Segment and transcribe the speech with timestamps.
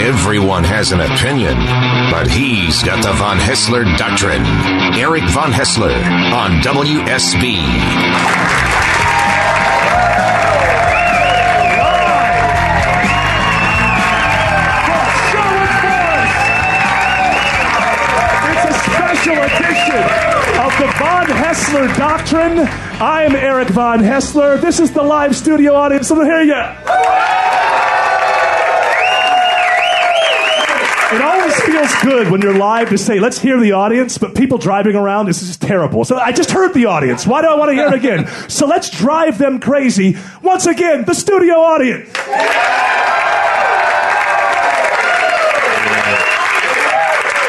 [0.00, 1.56] Everyone has an opinion,
[2.10, 4.42] but he's got the Von Haessler Doctrine.
[4.96, 5.92] Eric Von Haessler
[6.32, 7.60] on WSB.
[18.48, 20.02] It's a special edition
[20.58, 22.58] of the Von Haessler Doctrine.
[23.02, 24.60] I am Eric Von Haessler.
[24.62, 26.10] This is the live studio audience.
[26.10, 26.99] Me hear you.
[31.12, 34.58] It always feels good when you're live to say, let's hear the audience, but people
[34.58, 36.04] driving around, this is terrible.
[36.04, 37.26] So I just heard the audience.
[37.26, 38.28] Why do I want to hear it again?
[38.48, 40.16] So let's drive them crazy.
[40.40, 42.10] Once again, the studio audience.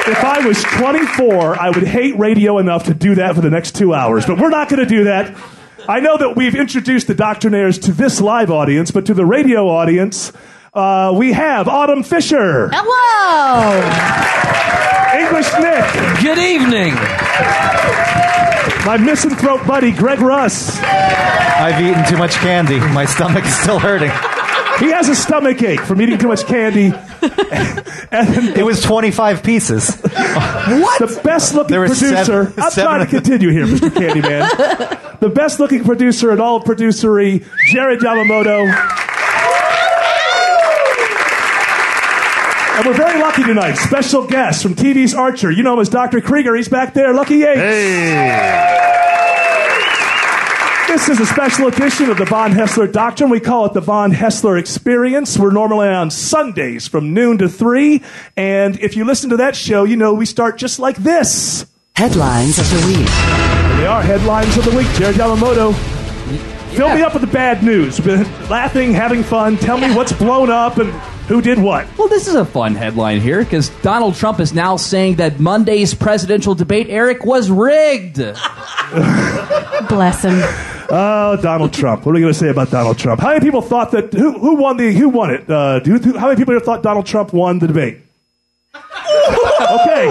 [0.08, 3.76] If I was 24, I would hate radio enough to do that for the next
[3.76, 5.38] two hours, but we're not going to do that.
[5.88, 9.68] I know that we've introduced the Doctrinaires to this live audience, but to the radio
[9.68, 10.34] audience,
[10.74, 13.82] uh, we have Autumn Fisher, Hello.
[15.20, 16.94] English Nick, Good evening.
[18.86, 20.80] my misanthrope buddy Greg Russ.
[20.82, 22.80] I've eaten too much candy.
[22.80, 24.12] My stomach is still hurting.
[24.80, 26.85] He has a stomach ache from eating too much candy.
[28.12, 29.96] and It was 25 pieces.
[30.02, 31.00] What?
[31.00, 32.26] The best looking There producer.
[32.26, 33.90] seven- I'm seven- trying to continue here, Mr.
[33.90, 35.20] Candyman.
[35.20, 38.72] the best looking producer in all producery, Jared Yamamoto.
[42.74, 43.74] And we're very lucky tonight.
[43.76, 45.52] Special guest from TV's Archer.
[45.52, 46.22] You know him as Dr.
[46.22, 46.55] Krieger.
[46.55, 47.13] He's back there.
[47.13, 47.62] Lucky Yates.
[50.88, 53.30] This is a special edition of the Von Haessler Doctrine.
[53.30, 55.38] We call it the Von Haessler Experience.
[55.38, 58.02] We're normally on Sundays from noon to 3.
[58.36, 61.66] And if you listen to that show, you know we start just like this.
[61.96, 63.06] Headlines of the week.
[63.78, 64.88] They are headlines of the week.
[64.96, 65.74] Jared Yamamoto,
[66.75, 67.97] fill me up with the bad news.
[68.00, 69.58] We've been laughing, having fun.
[69.58, 70.91] Tell me what's blown up and
[71.31, 71.88] who did what.
[71.97, 75.94] Well, this is a fun headline here because Donald Trump is now saying that Monday's
[75.94, 78.17] presidential debate, Eric, was rigged.
[79.88, 80.41] Bless him.
[80.89, 82.06] Oh, Donald Trump.
[82.06, 83.22] What are we going to say about Donald Trump?
[83.22, 84.11] How many people thought that?
[84.13, 84.94] Who, who won the?
[84.94, 85.50] Who won it?
[85.50, 88.01] Uh, do, who, how many people thought Donald Trump won the debate?
[88.75, 90.07] okay.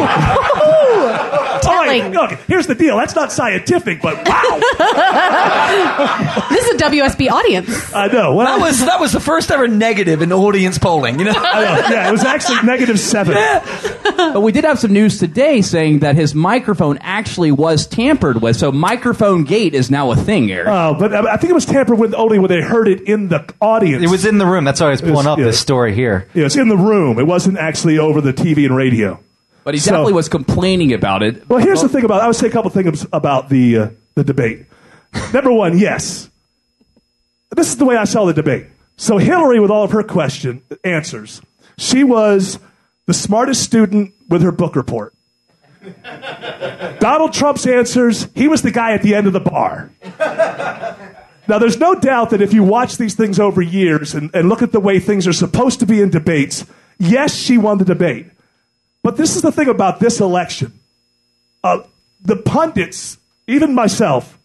[1.66, 2.12] All right, Telling.
[2.12, 2.96] look, here's the deal.
[2.96, 4.60] That's not scientific, but wow.
[6.50, 7.94] This is a WSB audience.
[7.94, 8.34] I know.
[8.34, 11.18] Well, That was that was the first ever negative in audience polling.
[11.18, 11.34] You know.
[11.34, 11.94] I know.
[11.94, 13.34] Yeah, it was actually negative seven.
[14.16, 18.56] But we did have some news today saying that his microphone actually was tampered with.
[18.56, 20.68] So microphone gate is now a thing, Eric.
[20.68, 23.28] Oh, but I I think it was tampered with only when they heard it in
[23.28, 24.02] the audience.
[24.02, 24.64] It was in the room.
[24.64, 25.44] That's why I was pulling up yeah.
[25.46, 26.26] this story here.
[26.34, 27.18] It was in the room.
[27.18, 29.20] It wasn't actually over the TV and radio.
[29.64, 31.48] But he so- definitely was complaining about it.
[31.48, 34.24] Well, here's the thing about I would say a couple things about the uh, the
[34.24, 34.66] debate.
[35.32, 36.30] Number one, yes,
[37.56, 38.66] this is the way I saw the debate.
[38.96, 41.40] So Hillary, with all of her question answers,
[41.78, 42.58] she was
[43.06, 45.14] the smartest student with her book report.
[47.00, 49.90] Donald Trump's answers, he was the guy at the end of the bar.
[51.48, 54.62] Now, there's no doubt that if you watch these things over years and, and look
[54.62, 56.64] at the way things are supposed to be in debates,
[56.98, 58.26] yes, she won the debate.
[59.10, 60.72] But this is the thing about this election.
[61.64, 61.82] Uh,
[62.22, 64.38] the pundits, even myself,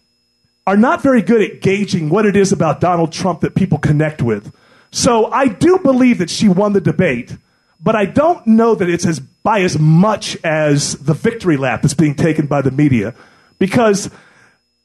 [0.66, 4.22] are not very good at gauging what it is about Donald Trump that people connect
[4.22, 4.52] with.
[4.90, 7.36] So I do believe that she won the debate,
[7.80, 11.94] but I don't know that it's as by as much as the victory lap that's
[11.94, 13.14] being taken by the media,
[13.60, 14.10] because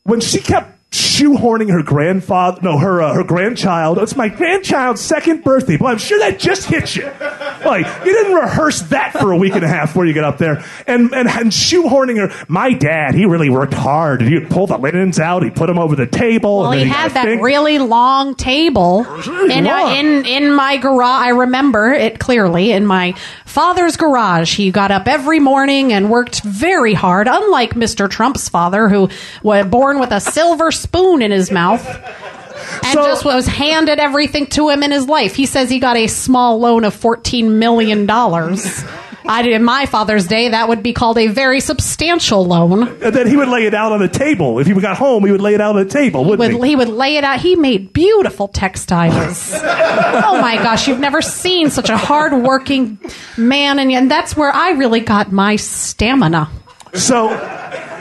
[0.03, 0.77] when she kept
[1.21, 3.97] shoehorning her grandfather, no, her uh, her grandchild.
[3.99, 5.77] It's my grandchild's second birthday.
[5.77, 7.05] Well, I'm sure that just hit you.
[7.65, 10.37] Like you didn't rehearse that for a week and a half before you get up
[10.37, 12.45] there, and and, and shoehorning her.
[12.47, 14.21] My dad, he really worked hard.
[14.21, 15.43] He pulled the linens out.
[15.43, 16.59] He put them over the table.
[16.59, 17.41] Well, and he had that thing.
[17.41, 19.95] really long table, and long.
[19.95, 22.71] in in my garage, I remember it clearly.
[22.71, 23.13] In my
[23.51, 27.28] father's garage, he got up every morning and worked very hard.
[27.28, 28.09] Unlike Mr.
[28.09, 29.09] Trump's father, who
[29.44, 31.85] was born with a silver spoon in his mouth.
[32.84, 35.35] And So- just was handed everything to him in his life.
[35.35, 38.05] He says he got a small loan of fourteen million
[39.26, 42.88] I in my father's day, that would be called a very substantial loan.
[43.02, 44.59] And then he would lay it out on the table.
[44.59, 46.72] If he got home, he would lay it out on the table, wouldn't would, he?
[46.72, 47.40] he would lay it out.
[47.40, 49.53] He made beautiful textiles.
[49.56, 53.00] oh my gosh, you've never seen such a hardworking
[53.38, 56.50] man, and, and that's where I really got my stamina.
[56.94, 57.29] So,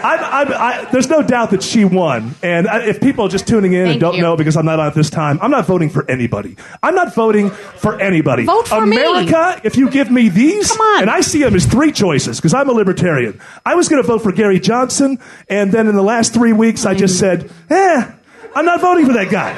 [0.03, 2.35] I, I, I, there's no doubt that she won.
[2.43, 4.23] And I, if people are just tuning in and don't you.
[4.23, 6.57] know because I'm not on at this time, I'm not voting for anybody.
[6.83, 8.45] I'm not voting for anybody.
[8.45, 8.97] Vote for me.
[8.97, 11.03] America, if you give me these, Come on.
[11.03, 13.41] and I see them as three choices because I'm a libertarian.
[13.65, 15.19] I was going to vote for Gary Johnson,
[15.49, 18.13] and then in the last three weeks, I just said, eh,
[18.55, 19.51] I'm not voting for that guy.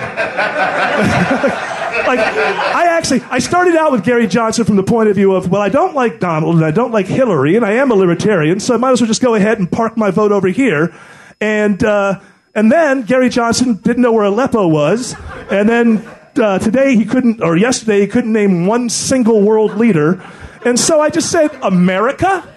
[2.06, 5.50] like I actually I started out with Gary Johnson from the point of view of
[5.50, 8.60] well I don't like Donald and I don't like Hillary and I am a libertarian
[8.60, 10.94] so I might as well just go ahead and park my vote over here.
[11.40, 12.20] And uh,
[12.54, 15.14] and then Gary Johnson didn't know where Aleppo was.
[15.50, 16.06] And then
[16.36, 20.22] uh, today he couldn't or yesterday he couldn't name one single world leader.
[20.64, 22.48] And so I just said America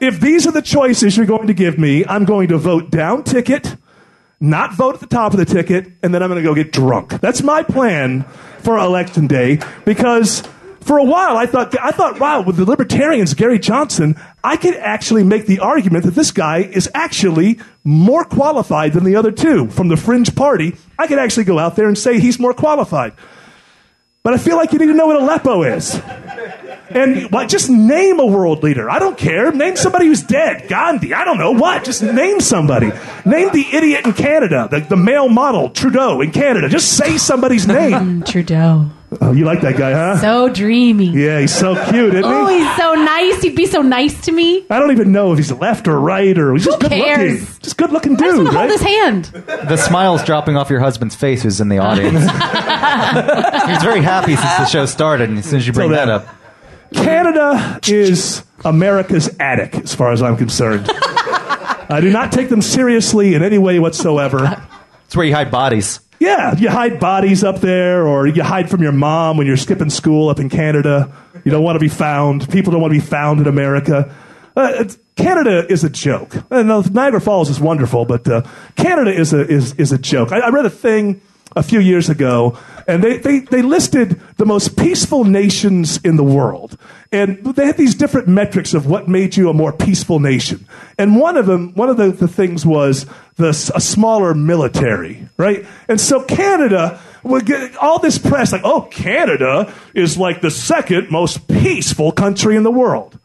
[0.00, 3.24] if these are the choices you're going to give me I'm going to vote down
[3.24, 3.76] ticket
[4.40, 6.72] not vote at the top of the ticket, and then I'm going to go get
[6.72, 7.20] drunk.
[7.20, 8.22] That's my plan
[8.60, 10.42] for election day because
[10.80, 14.74] for a while I thought I thought wow with the libertarians Gary Johnson I could
[14.74, 19.68] actually make the argument that this guy is actually more qualified than the other two
[19.68, 20.76] from the fringe party.
[20.98, 23.12] I could actually go out there and say he's more qualified.
[24.22, 25.94] But I feel like you need to know what Aleppo is.
[26.90, 28.88] And what, just name a world leader.
[28.90, 29.52] I don't care.
[29.52, 30.68] Name somebody who's dead.
[30.68, 31.12] Gandhi.
[31.14, 31.84] I don't know what.
[31.84, 32.90] Just name somebody.
[33.26, 36.68] Name the idiot in Canada, the, the male model, Trudeau in Canada.
[36.68, 38.22] Just say somebody's name.
[38.22, 38.90] Trudeau.
[39.22, 40.18] Oh, you like that guy, huh?
[40.18, 41.06] So dreamy.
[41.06, 42.58] Yeah, he's so cute, isn't Oh, he?
[42.58, 43.40] he's so nice.
[43.42, 44.66] He'd be so nice to me.
[44.68, 47.04] I don't even know if he's left or right or he's just Who good looking.
[47.14, 47.58] cares?
[47.60, 48.70] Just good looking I just dude, want to hold right?
[48.70, 49.24] his hand.
[49.68, 52.18] The smile's dropping off your husband's face who's in the audience.
[53.68, 56.06] He's very happy since the show started, and as soon as you bring Till that
[56.06, 56.14] then.
[56.14, 56.28] up.
[56.94, 60.86] Canada is America's attic, as far as I'm concerned.
[61.90, 64.64] I do not take them seriously in any way whatsoever.
[65.06, 66.00] It's where you hide bodies.
[66.20, 69.88] Yeah, you hide bodies up there, or you hide from your mom when you're skipping
[69.88, 71.12] school up in Canada.
[71.44, 72.50] You don't want to be found.
[72.50, 74.14] People don't want to be found in America.
[74.56, 76.34] Uh, it's, Canada is a joke.
[76.50, 78.42] And uh, Niagara Falls is wonderful, but uh,
[78.76, 80.32] Canada is a is is a joke.
[80.32, 81.20] I, I read a thing
[81.56, 86.24] a few years ago, and they, they, they listed the most peaceful nations in the
[86.24, 86.78] world.
[87.10, 90.66] And they had these different metrics of what made you a more peaceful nation.
[90.98, 93.06] And one of them, one of the, the things was
[93.36, 95.64] the, a smaller military, right?
[95.88, 101.10] And so Canada would get all this press like, oh, Canada is like the second
[101.10, 103.18] most peaceful country in the world.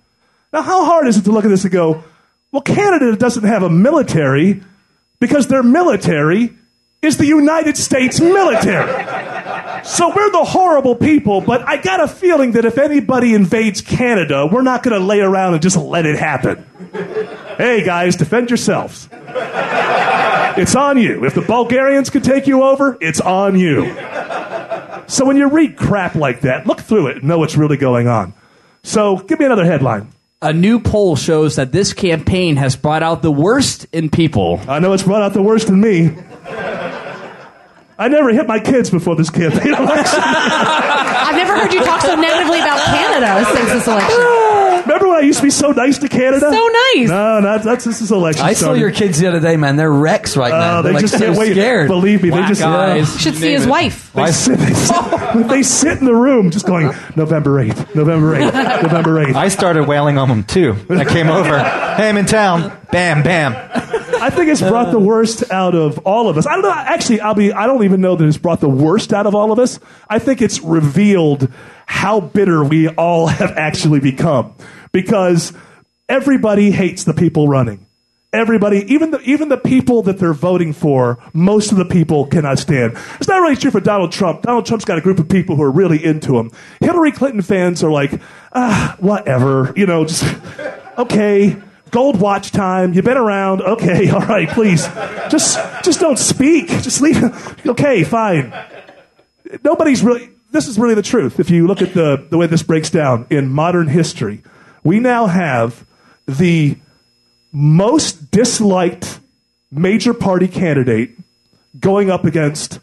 [0.52, 2.04] Now, how hard is it to look at this and go,
[2.52, 4.62] well, Canada doesn't have a military
[5.20, 6.54] because their military
[7.04, 8.92] is the United States military.
[9.84, 14.48] So we're the horrible people, but I got a feeling that if anybody invades Canada,
[14.48, 16.66] we're not going to lay around and just let it happen.
[17.58, 19.10] Hey, guys, defend yourselves.
[20.56, 21.26] It's on you.
[21.26, 23.94] If the Bulgarians could take you over, it's on you.
[25.08, 28.08] So when you read crap like that, look through it and know what's really going
[28.08, 28.34] on.
[28.84, 30.14] So give me another headline.
[30.42, 34.62] A new poll shows that this campaign has brought out the worst in people.
[34.68, 36.16] I know it's brought out the worst in me.
[38.04, 40.20] I never hit my kids before this campaign election.
[40.22, 44.20] I've never heard you talk so negatively about Canada since this election.
[44.84, 46.42] Remember when I used to be so nice to Canada?
[46.52, 46.52] So
[46.96, 47.08] nice.
[47.08, 48.46] No, not, that's this is election.
[48.46, 48.82] I saw started.
[48.82, 49.78] your kids the other day, man.
[49.78, 50.80] They're wrecks right uh, now.
[50.80, 51.52] Oh, they They're like just so can't wait.
[51.54, 51.88] scared.
[51.88, 53.14] Believe me, they Black just eyes.
[53.14, 53.70] You should see name his it.
[53.70, 54.12] wife.
[54.12, 58.84] They sit, they, sit, they sit in the room just going, November 8th, November 8th,
[58.84, 59.36] November 8th.
[59.36, 60.74] I started wailing on them too.
[60.74, 61.58] When I came over.
[61.94, 62.76] Hey, I'm in town.
[62.92, 63.54] Bam, bam.
[64.24, 66.48] I think it's brought the worst out of all of us.
[66.48, 66.72] I don't know.
[66.72, 67.52] Actually, I'll be.
[67.52, 69.82] I don't even know that it's brought the worst out of all of us.
[70.10, 71.52] I think it's revealed
[71.86, 74.56] how bitter we all have actually become
[74.94, 75.52] because
[76.08, 77.86] everybody hates the people running.
[78.32, 82.60] Everybody, even the even the people that they're voting for, most of the people cannot
[82.60, 82.98] stand.
[83.16, 84.44] It's not really true for Donald Trump.
[84.44, 86.50] Donald Trump's got a group of people who are really into him.
[86.80, 88.22] Hillary Clinton fans are like,
[88.54, 90.24] ah, whatever, you know, just
[90.98, 91.62] okay.
[91.94, 92.94] Gold watch time.
[92.94, 93.62] You've been around.
[93.62, 94.84] Okay, all right, please.
[95.30, 96.68] Just just don't speak.
[96.68, 97.24] Just leave.
[97.66, 98.54] Okay, fine.
[99.64, 101.40] Nobody's really this is really the truth.
[101.40, 104.42] If you look at the, the way this breaks down in modern history,
[104.84, 105.86] we now have
[106.28, 106.78] the
[107.52, 109.20] most disliked
[109.72, 111.12] major party candidate
[111.80, 112.80] going up against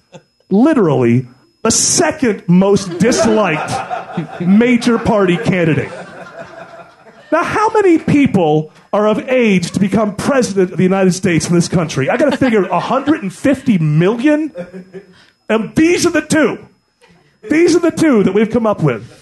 [0.51, 1.27] literally
[1.63, 5.93] the second most disliked major party candidate.
[7.33, 11.55] Now, how many people are of age to become president of the United States in
[11.55, 12.11] this country?
[12.11, 14.53] I got to figure 150 million.
[15.49, 16.67] And these are the two.
[17.49, 19.17] These are the two that we've come up with.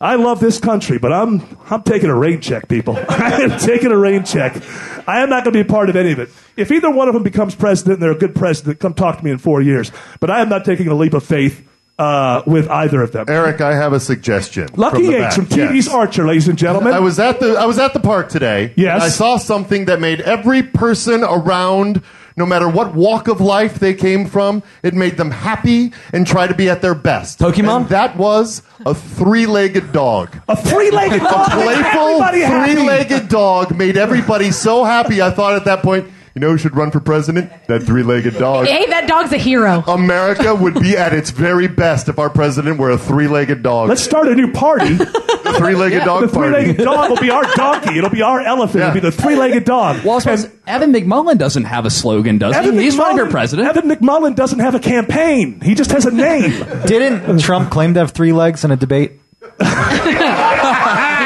[0.00, 2.96] I love this country, but I'm I'm taking a rain check, people.
[3.08, 4.62] I am taking a rain check.
[5.08, 6.28] I am not going to be a part of any of it.
[6.56, 9.24] If either one of them becomes president and they're a good president, come talk to
[9.24, 9.90] me in four years.
[10.20, 11.67] But I am not taking a leap of faith
[11.98, 13.26] uh, with either of them.
[13.28, 14.68] Eric, I have a suggestion.
[14.76, 15.34] Lucky from the Yates back.
[15.34, 15.88] from TV's Yes.
[15.94, 16.92] Archer, ladies and gentlemen.
[16.92, 18.72] I was at the I was at the park today.
[18.76, 18.94] Yes.
[18.94, 22.02] and I saw something that made every person around,
[22.36, 26.46] no matter what walk of life they came from, it made them happy and try
[26.46, 27.40] to be at their best.
[27.40, 27.80] Pokemon?
[27.82, 30.36] And that was a three-legged dog.
[30.48, 31.48] a three-legged dog.
[31.48, 32.24] a Playful
[32.62, 35.20] three-legged dog made everybody so happy.
[35.20, 37.50] I thought at that point, You know who should run for president?
[37.66, 38.68] That three-legged dog.
[38.68, 39.82] Hey, that dog's a hero.
[39.88, 43.88] America would be at its very best if our president were a three-legged dog.
[43.88, 44.94] Let's start a new party.
[44.94, 46.52] the three-legged dog the party.
[46.52, 47.98] three-legged dog will be our donkey.
[47.98, 48.84] It'll be our elephant.
[48.84, 50.04] It'll be the three-legged dog.
[50.04, 52.82] Well, I suppose Evan McMullin doesn't have a slogan, does he?
[52.82, 53.76] He's running for president.
[53.76, 55.60] Evan McMullin doesn't have a campaign.
[55.60, 56.52] He just has a name.
[56.86, 59.10] Didn't Trump claim to have three legs in a debate?
[59.40, 59.74] He's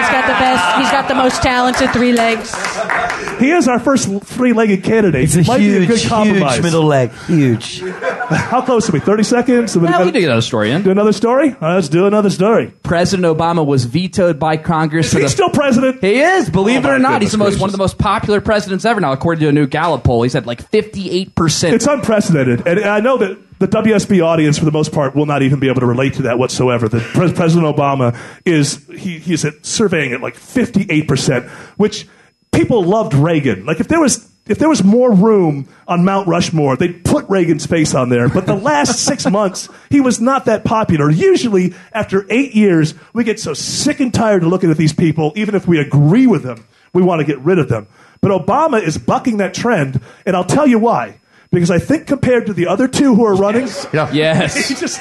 [0.09, 0.79] got the best.
[0.79, 2.51] He's got the most talented three legs.
[3.43, 5.25] He is our first three-legged candidate.
[5.25, 6.55] It's a Might be a huge, good compromise.
[6.55, 7.11] huge middle leg.
[7.27, 7.81] Huge.
[7.81, 9.01] How close are we?
[9.01, 9.75] Thirty seconds.
[9.75, 10.83] Yeah, we can get another story in.
[10.83, 11.49] Do another story.
[11.51, 12.73] All right, let's do another story.
[12.83, 15.07] President Obama was vetoed by Congress.
[15.09, 16.01] Is he the- still president?
[16.01, 17.21] He is, believe Oh, it or not.
[17.21, 19.53] He's the goodness most one of the most popular presidents ever now, according to a
[19.53, 20.23] new Gallup poll.
[20.23, 21.75] He's at like fifty-eight percent.
[21.75, 25.43] It's unprecedented, and I know that the WSB audience, for the most part, will not
[25.43, 26.89] even be able to relate to that whatsoever.
[26.89, 31.47] That Pres- President Obama is he, he's at surveying at like fifty eight percent,
[31.77, 32.07] which
[32.53, 33.65] people loved Reagan.
[33.67, 37.65] Like if there was if there was more room on Mount Rushmore, they'd put Reagan's
[37.65, 38.29] face on there.
[38.29, 41.11] But the last six months, he was not that popular.
[41.11, 45.33] Usually, after eight years, we get so sick and tired of looking at these people,
[45.37, 47.87] even if we agree with them, we want to get rid of them.
[48.21, 51.21] But Obama is bucking that trend, and I'll tell you why.
[51.53, 54.11] Because I think compared to the other two who are running, Yeah.
[54.13, 54.69] yes.
[54.69, 55.01] he just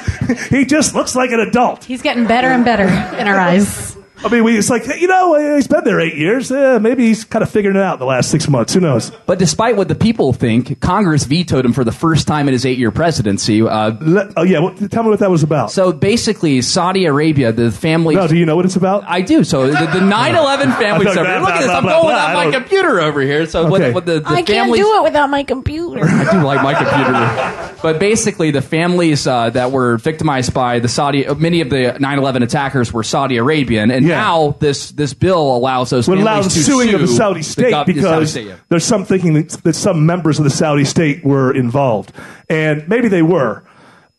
[0.49, 1.83] he just looks like an adult.
[1.85, 2.83] He's getting better and better
[3.17, 3.97] in our eyes.
[4.23, 6.51] I mean, we, it's like you know uh, he's been there eight years.
[6.51, 8.73] Uh, maybe he's kind of figuring it out the last six months.
[8.73, 9.09] Who knows?
[9.25, 12.65] But despite what the people think, Congress vetoed him for the first time in his
[12.65, 13.61] eight-year presidency.
[13.61, 15.71] Uh, Let, oh yeah, well, tell me what that was about.
[15.71, 18.13] so basically, Saudi Arabia, the family.
[18.15, 19.03] no, do you know what it's about?
[19.07, 19.43] I do.
[19.43, 21.05] So the, the 9/11 family.
[21.05, 21.69] Blah, so blah, look at this.
[21.69, 22.27] I'm blah, going blah.
[22.27, 23.45] without my computer over here.
[23.47, 23.69] So Okay.
[23.71, 26.03] what, what the, the I can't do it without my computer.
[26.07, 27.77] I do like my computer.
[27.81, 31.95] But basically, the families uh, that were victimized by the Saudi, uh, many of the
[31.99, 34.21] 9/11 attackers were Saudi Arabian, and Yeah.
[34.21, 37.41] now this this bill allows those would allow the to suing sue of the Saudi
[37.41, 38.55] state gov- the Saudi because state, yeah.
[38.69, 42.11] there's some thinking that, that some members of the Saudi state were involved,
[42.49, 43.63] and maybe they were.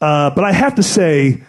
[0.00, 1.42] Uh, but I have to say,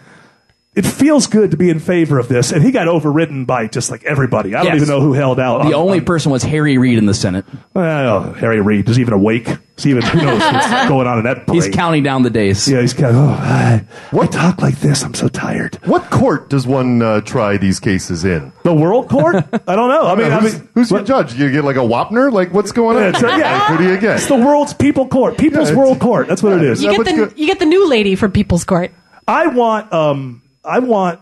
[0.74, 3.90] it feels good to be in favor of this, and he got overridden by just
[3.90, 4.54] like everybody.
[4.54, 4.76] I don't Yes.
[4.82, 5.58] even know who held out.
[5.62, 7.44] The on- only on- person was Harry Reid in the Senate.
[7.76, 9.48] Oh, Harry Reid is he even awake?
[9.76, 11.60] Is he even who knows what's going on in that brain?
[11.60, 12.68] He's counting down the days.
[12.68, 13.22] Yeah, he's kind of.
[13.24, 15.02] Oh, I, I talk like this.
[15.02, 15.78] I'm so tired.
[15.84, 18.52] What court does one uh, try these cases in?
[18.62, 19.36] The World Court?
[19.68, 20.06] I don't know.
[20.06, 21.34] I mean, I who's, mean, who's your judge?
[21.34, 22.32] You get like a Wapner?
[22.32, 23.02] Like what's going on?
[23.02, 23.28] Yeah, it's yeah.
[23.58, 24.16] Like, who do you get?
[24.16, 25.36] It's the world's people court.
[25.38, 26.28] People's Yeah, it's- World Court.
[26.28, 26.80] That's what it is.
[26.82, 27.38] You Yeah, get what's the good?
[27.38, 28.92] you get the new lady from People's Court.
[29.26, 29.92] I want.
[29.92, 31.20] Um, I want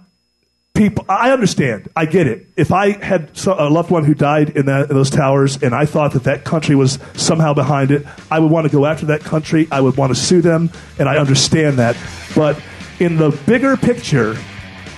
[0.74, 1.04] people.
[1.08, 1.88] I understand.
[1.96, 2.46] I get it.
[2.56, 5.84] If I had a loved one who died in, that, in those towers, and I
[5.84, 9.20] thought that that country was somehow behind it, I would want to go after that
[9.20, 9.68] country.
[9.70, 11.96] I would want to sue them, and I understand that.
[12.34, 12.60] But
[13.00, 14.36] in the bigger picture,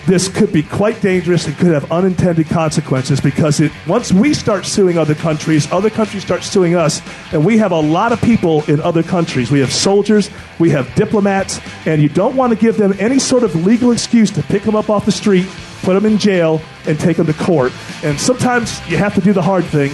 [0.07, 4.67] this could be quite dangerous and could have unintended consequences because it once we start
[4.67, 7.01] suing other countries, other countries start suing us,
[7.33, 9.51] and we have a lot of people in other countries.
[9.51, 13.43] We have soldiers, we have diplomats, and you don't want to give them any sort
[13.43, 15.47] of legal excuse to pick them up off the street,
[15.83, 17.73] put them in jail, and take them to court.
[18.03, 19.91] And sometimes you have to do the hard thing.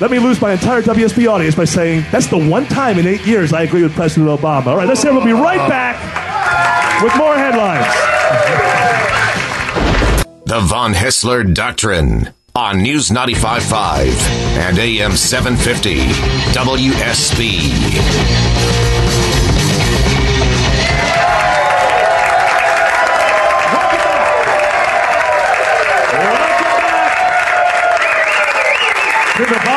[0.00, 3.24] Let me lose my entire WSB audience by saying that's the one time in eight
[3.24, 4.66] years I agree with President Obama.
[4.66, 8.91] All right, let's say we'll be right back with more headlines.
[10.52, 14.12] The Von Haessler Doctrine on News 95.5
[14.58, 15.94] and AM 750
[16.52, 17.72] WSB.
[29.32, 29.71] to the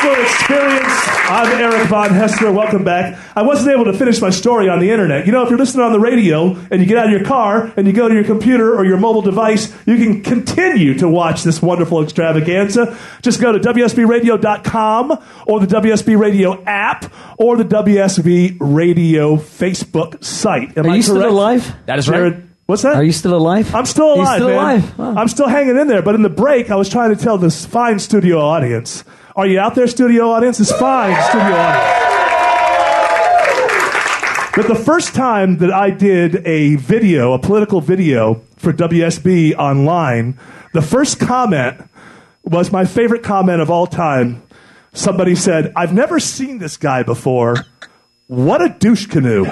[0.00, 0.92] Haessler Experience.
[1.28, 2.54] I'm Eric Von Haessler.
[2.54, 3.18] Welcome back.
[3.36, 5.26] I wasn't able to finish my story on the internet.
[5.26, 7.70] You know, if you're listening on the radio and you get out of your car
[7.76, 11.42] and you go to your computer or your mobile device, you can continue to watch
[11.42, 12.96] this wonderful extravaganza.
[13.20, 20.78] Just go to WSBRadio.com or the WSB Radio app or the WSB Radio Facebook site.
[20.78, 21.74] Am Are I you still alive?
[21.84, 22.16] That is right.
[22.16, 22.94] Jared, What's that?
[22.94, 23.74] Are you still alive?
[23.74, 24.56] I'm still He's alive, still man.
[24.56, 24.98] alive.
[24.98, 25.14] Wow.
[25.16, 26.02] I'm still hanging in there.
[26.02, 29.04] But in the break, I was trying to tell this fine studio audience.
[29.40, 30.60] Are you out there, studio audience?
[30.60, 31.96] It's fine, studio audience.
[34.54, 40.38] But the first time that I did a video, a political video for WSB online,
[40.74, 41.82] the first comment
[42.44, 44.42] was my favorite comment of all time.
[44.92, 47.56] Somebody said, I've never seen this guy before.
[48.26, 49.44] What a douche canoe.
[49.44, 49.50] to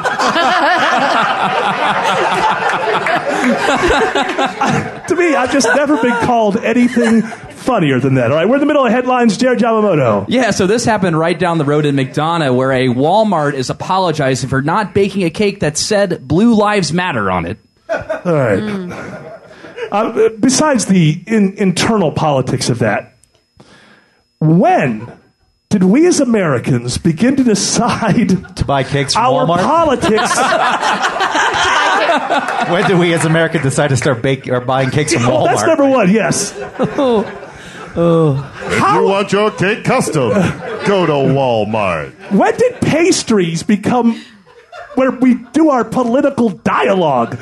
[5.17, 7.23] me, I've just never been called anything
[7.69, 8.31] funnier than that.
[8.33, 9.37] All right, we're in the middle of headlines.
[9.37, 10.25] Jared Yamamoto.
[10.27, 14.49] Yeah, so this happened right down the road in McDonough where a Walmart is apologizing
[14.49, 17.59] for not baking a cake that said Blue Lives Matter on it.
[17.91, 18.63] All right.
[19.93, 23.15] Uh, besides the in, internal politics of that,
[24.41, 25.13] when
[25.69, 29.63] did we as Americans begin to decide To buy cakes from our Walmart.
[29.63, 30.37] politics?
[32.71, 35.57] when did we as Americans decide to start baking or buying cakes from Well, Walmart?
[35.57, 36.11] that's number one.
[36.11, 36.53] Yes.
[38.01, 40.31] If you want your cake custom,
[40.87, 42.13] go to Walmart.
[42.31, 44.23] When did pastries become
[44.95, 47.39] where we do our political dialogue?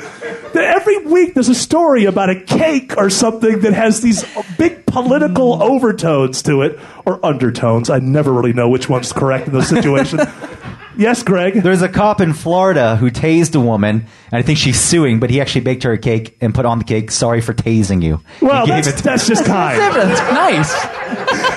[0.55, 4.25] Every week there's a story about a cake or something that has these
[4.57, 5.61] big political mm.
[5.61, 7.89] overtones to it or undertones.
[7.89, 10.23] I never really know which one's correct in those situations.
[10.97, 11.61] yes, Greg.
[11.61, 15.29] There's a cop in Florida who tased a woman, and I think she's suing, but
[15.29, 18.21] he actually baked her a cake and put on the cake, sorry for tasing you.
[18.41, 19.79] Well, gave that's, that's just kind.
[19.95, 21.56] that's nice.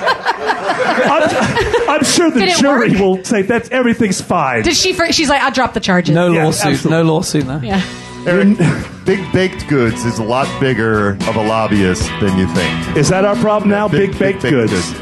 [0.75, 2.99] I'm, I'm sure the Did it jury work?
[2.99, 4.63] will say that everything's fine.
[4.63, 4.93] Did she?
[4.93, 6.13] For, she's like, I dropped the charges.
[6.13, 6.73] No Yeah, lawsuit.
[6.73, 7.03] absolutely.
[7.03, 7.63] No lawsuit there.
[7.63, 7.83] Yeah.
[8.27, 8.57] Eric,
[9.05, 12.97] Big Baked Goods is a lot bigger of a lobbyist than you think.
[12.97, 13.87] Is that our problem now?
[13.87, 14.93] Big, Big- baked big baked goods.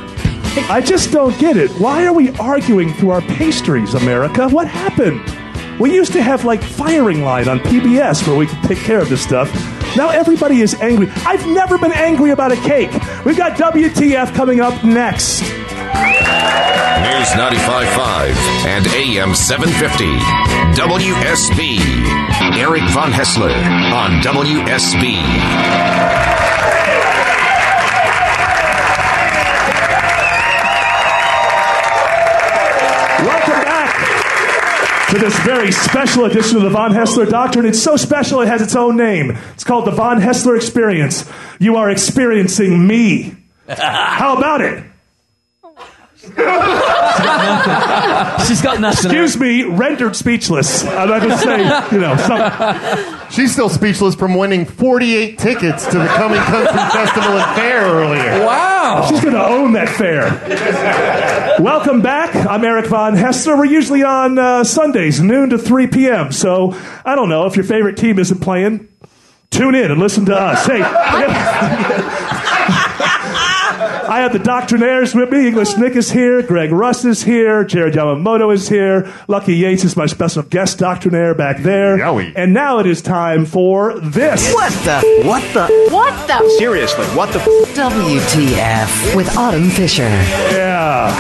[0.70, 1.70] I just don't get it.
[1.72, 4.48] Why are we arguing through our pastries, America?
[4.48, 5.22] What happened?
[5.80, 9.10] We used to have like firing line on PBS where we could take care of
[9.10, 9.50] this stuff.
[9.96, 11.10] Now everybody is angry.
[11.26, 12.92] I've never been angry about a cake.
[13.26, 15.42] We've got WTF coming up next.
[17.00, 20.06] News 95.5 and AM 750.
[20.80, 21.80] WSB.
[22.58, 23.52] Eric Von Haessler
[23.92, 26.29] on WSB.
[35.10, 37.66] To this very special edition of the Von Haessler Doctrine.
[37.66, 39.32] It's so special it has its own name.
[39.54, 41.28] It's called the Von Haessler Experience.
[41.60, 43.36] You are experiencing me.
[43.68, 44.84] How about it?
[48.48, 49.12] She's got nothing.
[49.12, 50.84] Excuse me, rendered speechless.
[50.86, 55.86] I'm not going to say, you know, some, She's still speechless from winning 48 tickets
[55.86, 58.46] to the Cumming Country Festival and Fair earlier.
[58.46, 59.06] Wow.
[59.10, 61.60] she's going to own that fair.
[61.62, 62.36] Welcome back.
[62.36, 63.58] I'm Eric Von Haessler.
[63.58, 66.32] We're usually on uh, Sundays, noon to 3 p.m.
[66.32, 66.74] So
[67.06, 68.88] I don't know if your favorite team isn't playing.
[69.52, 70.66] Tune in and listen to us.
[70.66, 70.80] Hey,
[74.10, 75.48] I have the doctrinaires with me.
[75.48, 76.42] English Nick is here.
[76.42, 77.64] Greg Russ is here.
[77.64, 79.12] Jared Yamamoto is here.
[79.28, 81.98] Lucky Yates is my special guest doctrinaire back there.
[81.98, 82.34] Yowie.
[82.36, 84.52] And now it is time for this.
[84.54, 85.22] What the?
[85.28, 85.68] What the?
[85.94, 86.50] What the?
[86.58, 87.40] Seriously, what the?
[87.40, 89.16] WTF?
[89.16, 90.04] With Autumn Fisher.
[90.04, 91.12] Yeah.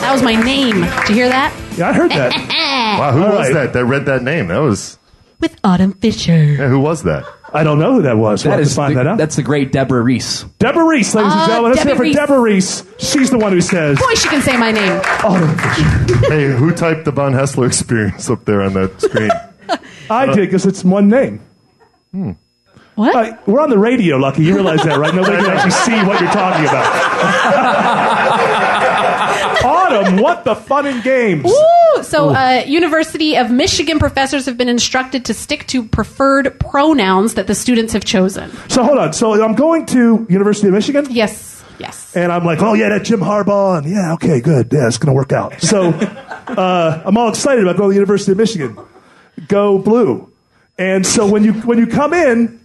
[0.00, 0.82] That was my name.
[0.82, 1.52] Did you hear that?
[1.76, 2.32] Yeah, I heard that.
[2.98, 3.52] Wow, who All was right.
[3.54, 4.48] that that read that name?
[4.48, 4.98] That was
[5.40, 6.32] With Autumn Fisher.
[6.54, 7.24] yeah, who was that?
[7.52, 8.44] I don't know who that was.
[8.44, 9.18] We'll That have to find the, that out.
[9.18, 10.42] that's the great Deborah Reese.
[10.58, 11.72] Deborah Reese, ladies and Ah, gentlemen.
[11.72, 12.16] Let's hear Debbie for Reese.
[12.16, 12.84] Deborah Reese.
[12.98, 15.00] She's the one who says, Boy, she can say my name.
[16.28, 19.30] hey, who typed the Von Haessler experience up there on that screen?
[20.10, 21.40] I did because it's one name.
[22.96, 23.14] What?
[23.14, 24.42] Uh, we're on the radio, Lucky.
[24.44, 25.14] You realize that, right?
[25.14, 26.84] Nobody can actually see what you're talking about.
[29.64, 31.44] Autumn, what the fun and games?
[31.44, 31.52] Woo!
[32.08, 37.46] So, uh, University of Michigan professors have been instructed to stick to preferred pronouns that
[37.46, 38.50] the students have chosen.
[38.68, 39.12] So hold on.
[39.12, 41.62] So I'm going to University of Michigan, Yes.
[41.78, 42.16] Yes.
[42.16, 45.08] and I'm like, oh yeah, that Jim Harbaugh, and yeah, okay, good, yeah, it's going
[45.08, 45.60] to work out.
[45.60, 45.90] So
[46.48, 48.76] uh, I'm all excited about going to the University of Michigan.
[49.46, 50.32] Go blue.
[50.76, 52.57] And so when you when you come in,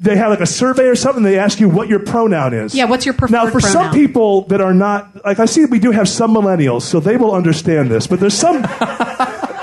[0.00, 1.22] they have like a survey or something.
[1.22, 2.74] They ask you what your pronoun is.
[2.74, 3.46] Yeah, what's your preferred pronoun?
[3.46, 6.82] Now, for some people that are not like I see, we do have some millennials,
[6.82, 8.06] so they will understand this.
[8.06, 8.64] But there's some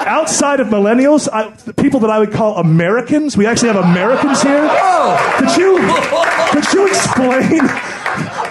[0.07, 3.35] outside of millennials, I, the people that I would call Americans.
[3.35, 4.67] We actually have Americans here.
[4.69, 5.35] Oh!
[5.39, 5.77] Could you
[6.61, 7.67] could you explain?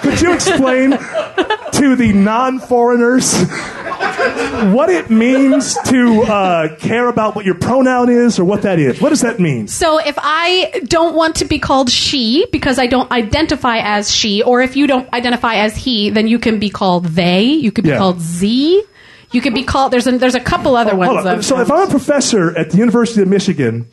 [0.02, 3.32] Could you explain to the non-foreigners
[4.72, 9.00] what it means to uh, care about what your pronoun is or what that is?
[9.00, 9.68] What does that mean?
[9.68, 14.42] So if I don't want to be called she because I don't identify as she,
[14.42, 17.44] or if you don't identify as he, then you can be called they.
[17.44, 17.98] You could be Yeah.
[17.98, 18.82] called Z.
[19.32, 19.92] You could be called.
[19.92, 21.26] There's a, there's a couple other Hold ones.
[21.26, 21.42] on.
[21.42, 23.86] So if I'm a professor at the University of Michigan,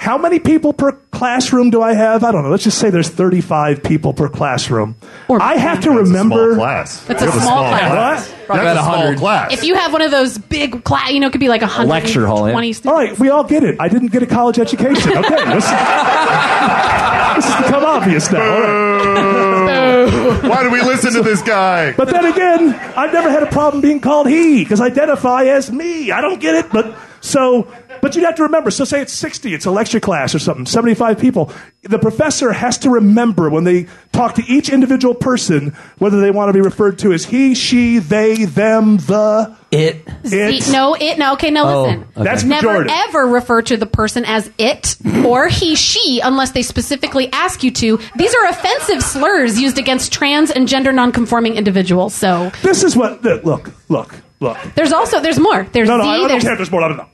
[0.00, 2.24] how many people per classroom do I have?
[2.24, 2.48] I don't know.
[2.48, 4.96] Let's just say there's 35 people per classroom.
[5.28, 6.54] Or- I have to That's remember.
[6.54, 7.04] small class.
[7.04, 8.26] That's a You have small class.
[8.30, 8.46] What?
[8.46, 9.52] Probably That's about a small class.
[9.52, 11.66] if you have one of those big class, you know, it could be like a
[11.66, 12.52] hundred lecture hall, yeah.
[12.52, 12.74] twenty.
[12.86, 13.76] All right, we all get it.
[13.78, 15.18] I didn't get a college education.
[15.18, 18.40] Okay, this, this has become obvious now.
[18.40, 20.42] All right.
[20.48, 21.92] Why do we listen to this guy?
[21.92, 25.70] But then again, I've never had a problem being called he because I identify as
[25.70, 26.10] me.
[26.10, 27.70] I don't get it, but so
[28.02, 28.70] but you'd have to remember.
[28.70, 31.52] So say it's 60, it's a lecture class or something, 75 people.
[31.82, 36.48] The professor has to remember when they talk to each individual person whether they want
[36.48, 39.56] to be referred to as he, she, they, them, the.
[39.70, 40.02] It.
[40.24, 40.62] It.
[40.64, 42.00] See, no, it, no, okay, no, Oh, listen.
[42.16, 42.24] okay.
[42.24, 42.88] That's Never pejorative.
[43.08, 47.70] ever refer to the person as it or he, she, unless they specifically ask you
[47.70, 47.98] to.
[48.16, 52.14] These are offensive slurs used against trans and gender nonconforming individuals.
[52.14, 53.22] So This is what.
[53.22, 54.56] Look, look, look.
[54.74, 55.64] there's also there's more.
[55.72, 56.82] There's No, no, Z, I, I don't there's, care if there's more.
[56.82, 57.08] I don't know.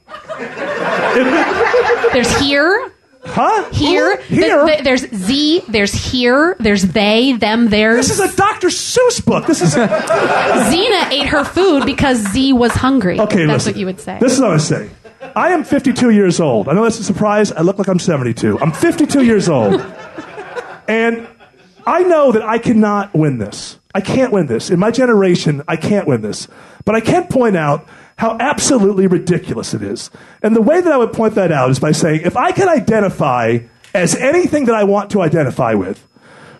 [2.13, 2.91] there's here,
[3.25, 3.69] Huh?
[3.73, 4.23] here, uh-huh.
[4.29, 4.65] Here?
[4.65, 8.07] th- th- there's Z, there's here, there's they, them, theirs.
[8.09, 8.69] this is a Dr.
[8.69, 9.47] Seuss book.
[9.47, 9.75] This is.
[9.75, 13.19] Xena ate her food because Z was hungry.
[13.21, 13.73] Okay, That's listen.
[13.73, 14.19] what you would say.
[14.21, 14.91] This is what I say.
[15.35, 16.69] I am 52 years old.
[16.69, 17.51] I know that's a surprise.
[17.51, 18.61] I look like I'm 72.
[18.61, 19.81] I'm 52 years old.
[20.89, 21.27] And
[21.85, 23.81] I know that I cannot win this.
[23.97, 24.69] I can't win this.
[24.69, 26.49] In my generation, I can't win this.
[26.85, 30.11] But I can point out how absolutely ridiculous it is.
[30.43, 32.69] And the way that I would point that out is by saying if I can
[32.69, 33.61] identify
[33.95, 36.07] as anything that I want to identify with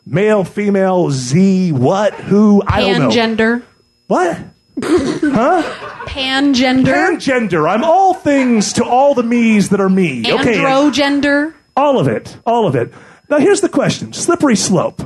[0.07, 3.09] male, female, Z, what, who, I don't know.
[3.11, 3.63] Pangender.
[4.07, 4.39] What?
[5.27, 5.63] Huh?
[6.07, 7.19] Pangender.
[7.19, 7.69] Pangender.
[7.69, 10.21] I'm all things to all the me's that are me.
[10.21, 10.57] Okay.
[10.57, 11.53] Androgender.
[11.77, 12.39] All of it.
[12.47, 12.95] All of it.
[13.29, 14.15] Now here's the question.
[14.15, 15.03] Slippery slope.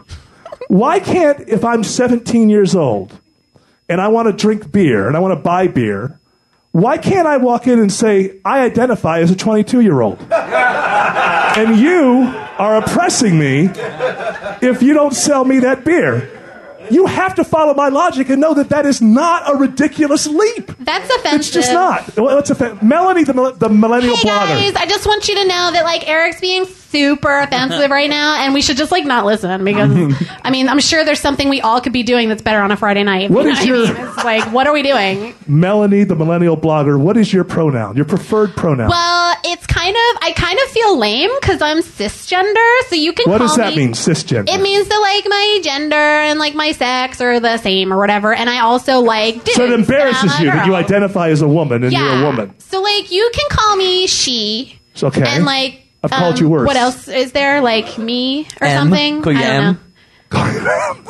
[0.71, 3.19] Why can't, if I'm 17 years old
[3.89, 6.21] and I want to drink beer and I want to buy beer,
[6.71, 10.21] why can't I walk in and say, I identify as a 22 year old?
[10.31, 12.23] and you
[12.57, 13.69] are oppressing me
[14.63, 16.31] if you don't sell me that beer.
[16.89, 20.71] You have to follow my logic and know that that is not a ridiculous leap.
[20.79, 21.41] That's offensive.
[21.41, 22.17] It's just not.
[22.17, 24.73] Well, What's a Melanie, the, the millennial Hey blogger.
[24.73, 28.43] guys, I just want you to know that like Eric's being super offensive right now,
[28.43, 29.91] and we should just like not listen because
[30.43, 32.77] I mean I'm sure there's something we all could be doing that's better on a
[32.77, 33.31] Friday night.
[33.31, 34.07] What You is know your- I mean?
[34.09, 35.35] It's like what are we doing?
[35.47, 36.99] Melanie, the millennial blogger.
[36.99, 37.97] What is your pronoun?
[37.97, 38.89] Your preferred pronoun?
[38.89, 43.31] Well, it's kind of I kind of feel lame because I'm cisgender, so you can.
[43.31, 44.49] what call does that me, mean, cisgender?
[44.49, 48.33] It means that like my gender and like my sex are the same or whatever,
[48.33, 49.47] and I also like.
[49.49, 52.19] so it embarrasses and I'm you that you identify as a woman and yeah.
[52.19, 52.55] you're a woman.
[52.59, 54.79] So like you can call me she.
[54.93, 55.25] It's okay.
[55.27, 56.67] And like I've called um, you worse.
[56.67, 57.61] What else is there?
[57.61, 58.79] Like me or M.
[58.79, 59.23] something?
[59.23, 59.75] Call you I don't M.
[59.75, 59.81] know.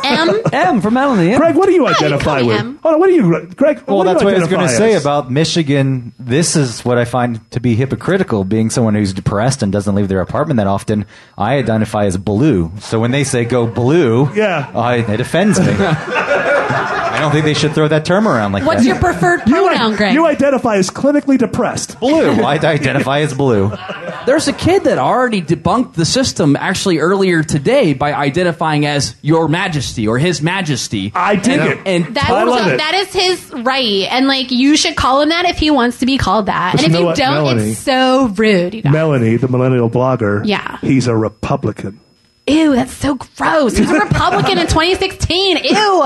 [0.02, 0.40] M.
[0.52, 1.28] M for Melanie.
[1.30, 1.36] Yeah.
[1.36, 2.58] Greg, what do you you identify call me with?
[2.58, 2.78] him.
[2.82, 3.82] Hold what do you, Greg?
[3.86, 5.02] Well, what do that's you what I was going to identify say as?
[5.02, 6.12] about Michigan.
[6.18, 8.44] This is what I find to be hypocritical.
[8.44, 11.04] Being someone who's depressed and doesn't leave their apartment that often,
[11.36, 12.72] I identify as blue.
[12.80, 14.70] So when they say "go blue," Yeah.
[14.74, 15.66] I, it offends me.
[15.78, 18.66] I don't think they should throw that term around like that.
[18.66, 18.88] What's that.
[18.88, 20.14] your preferred You, pronoun, i- Greg?
[20.14, 22.00] you identify as clinically depressed.
[22.00, 22.30] blue?
[22.42, 23.70] I identify as blue.
[24.30, 29.48] There's a kid that already debunked the system actually earlier today by identifying as Your
[29.48, 31.10] Majesty or His Majesty.
[31.16, 31.78] I dig and, it.
[31.84, 32.76] And That- I love it.
[32.76, 36.06] that is his right, and like you should call him that if he wants to
[36.06, 36.76] be called that.
[36.76, 37.70] But and you if you what, don't, Melanie?
[37.72, 38.74] it's so rude.
[38.74, 38.92] You guys.
[38.92, 40.46] Melanie, the millennial blogger.
[40.46, 40.78] Yeah.
[40.80, 41.98] He's a Republican.
[42.50, 43.76] Ew, that's so gross.
[43.78, 45.56] Who's a Republican in 2016?
[45.64, 46.02] Ew.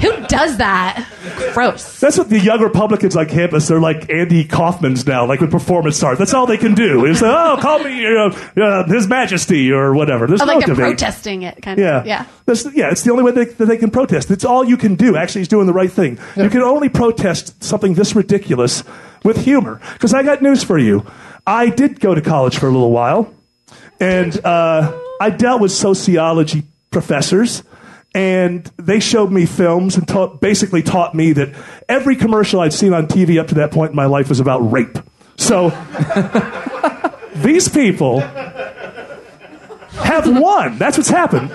[0.00, 1.08] Who does that?
[1.52, 2.00] Gross.
[2.00, 6.02] That's what the young Republicans on campus, they're like Andy Kaufman's now, like with performance
[6.02, 6.18] art.
[6.18, 7.06] That's all they can do.
[7.06, 10.26] Is, oh, call me uh, uh, His Majesty or whatever.
[10.26, 10.78] There's Oh, no like debate.
[10.84, 12.00] protesting it, kind Yeah.
[12.00, 12.06] of.
[12.06, 12.26] Yeah.
[12.46, 14.30] That's, yeah, it's the only way they, that they can protest.
[14.30, 15.16] It's all you can do.
[15.16, 16.18] Actually, he's doing the right thing.
[16.36, 18.84] You can only protest something this ridiculous
[19.24, 19.80] with humor.
[19.94, 21.06] Because I got news for you.
[21.46, 23.32] I did go to college for a little while,
[24.00, 27.62] and uh, I dealt with sociology professors.
[28.16, 31.52] And they showed me films and taught, basically taught me that
[31.88, 34.60] every commercial I'd seen on TV up to that point in my life was about
[34.60, 34.98] rape.
[35.36, 35.70] So
[37.34, 40.78] these people have won.
[40.78, 41.50] That's what's happened.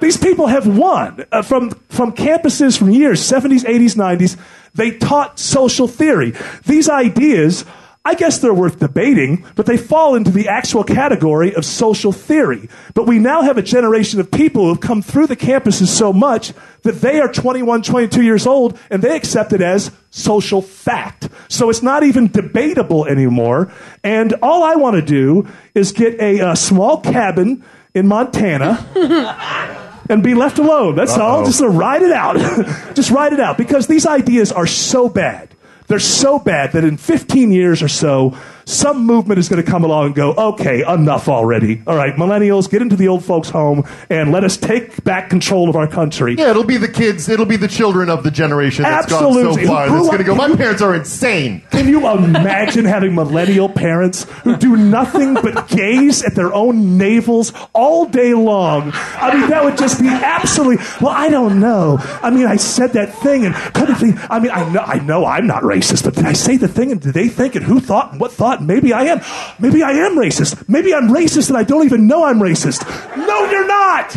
[0.00, 4.36] These people have won uh, from from campuses from years 70s, 80s, 90s.
[4.74, 6.34] They taught social theory.
[6.66, 7.64] These ideas,
[8.06, 12.68] I guess they're worth debating, but they fall into the actual category of social theory.
[12.94, 16.12] But we now have a generation of people who have come through the campuses so
[16.12, 21.28] much that they are 21, 22 years old and they accept it as social fact.
[21.48, 23.72] So it's not even debatable anymore.
[24.04, 28.86] And all I want to do is get a, uh small cabin in Montana
[30.08, 30.94] and be left alone.
[30.94, 31.44] That's all.
[31.44, 32.36] Just ride it out.
[32.94, 35.55] Just ride it out because these ideas are so bad.
[35.86, 39.84] They're so bad that in 15 years or so, some movement is going to come
[39.84, 41.82] along and go, okay, enough already.
[41.86, 45.70] All right, millennials, get into the old folks' home and let us take back control
[45.70, 46.34] of our country.
[46.36, 49.42] Yeah, it'll be the kids, it'll be the children of the generation that's Absolutely.
[49.44, 49.88] gone so far.
[49.88, 51.62] That's going to go, my parents are insane.
[51.70, 57.52] Can you imagine having millennial parents who do nothing but gaze at their own navels
[57.72, 58.90] all day long?
[58.92, 60.84] I mean, that would just be absolutely.
[61.00, 61.98] Well, I don't know.
[62.00, 64.16] I mean, I said that thing and couldn't think.
[64.28, 66.90] I mean, I know, I know I'm not racist, but did I say the thing
[66.90, 68.55] and did they think and who thought and what thought?
[68.60, 69.20] Maybe I am.
[69.58, 70.68] Maybe I am racist.
[70.68, 72.84] Maybe I'm racist and I don't even know I'm racist.
[73.16, 74.10] No, you're not.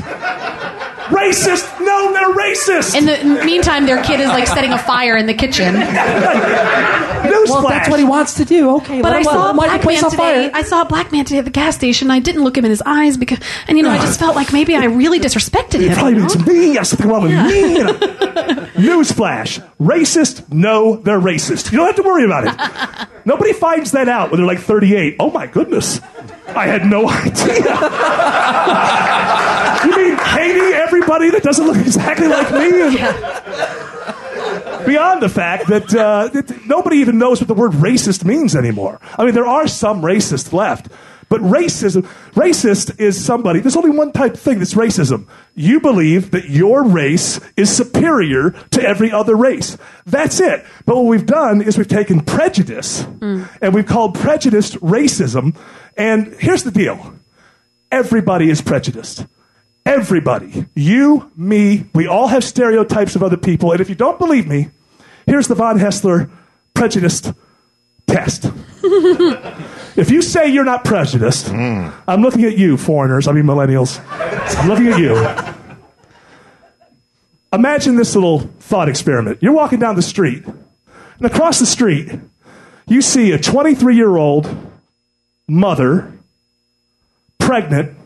[1.09, 1.79] Racist?
[1.83, 2.95] No, they're racist.
[2.95, 5.75] In the meantime, their kid is like setting a fire in the kitchen.
[5.75, 7.49] Newsflash.
[7.49, 8.75] Well, that's what he wants to do.
[8.77, 10.35] Okay, But I saw a black man on fire.
[10.43, 10.51] today.
[10.53, 12.11] I saw a black man today at the gas station.
[12.11, 14.53] I didn't look him in his eyes because, and you know, I just felt like
[14.53, 15.93] maybe I really disrespected It him.
[15.93, 16.73] probably means me.
[16.75, 17.77] Yeah, something wrong with me.
[17.77, 18.68] You know.
[18.79, 20.51] Newsflash: racist?
[20.51, 21.71] No, they're racist.
[21.71, 23.09] You don't have to worry about it.
[23.25, 25.17] Nobody finds that out when they're like 38.
[25.19, 25.99] Oh my goodness,
[26.47, 27.55] I had no idea.
[29.85, 32.97] you mean hating everybody that doesn't look exactly like me?
[34.85, 38.99] Beyond the fact that, uh, that nobody even knows what the word racist means anymore.
[39.17, 40.87] I mean, there are some racists left,
[41.29, 43.59] but racism, racist is somebody.
[43.59, 45.27] There's only one type of thing that's racism.
[45.53, 49.77] You believe that your race is superior to every other race.
[50.07, 50.65] That's it.
[50.85, 53.47] But what we've done is we've taken prejudice mm.
[53.61, 55.55] and we've called prejudice racism.
[55.95, 57.13] And here's the deal:
[57.91, 59.27] everybody is prejudiced.
[59.85, 60.65] Everybody.
[60.75, 63.71] You, me, we all have stereotypes of other people.
[63.71, 64.69] And if you don't believe me,
[65.25, 66.29] here's the Von Haessler
[66.73, 67.33] prejudiced
[68.07, 68.45] test.
[69.99, 71.93] if you say you're not prejudiced, mm.
[72.07, 73.99] I'm looking at you, foreigners, I mean millennials.
[74.57, 75.55] I'm looking at you.
[77.51, 79.39] Imagine this little thought experiment.
[79.41, 82.11] You're walking down the street, and across the street,
[82.87, 84.47] you see a 23 year old
[85.47, 86.13] mother,
[87.37, 87.97] pregnant,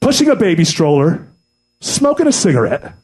[0.00, 1.26] pushing a baby stroller,
[1.80, 2.94] smoking a cigarette,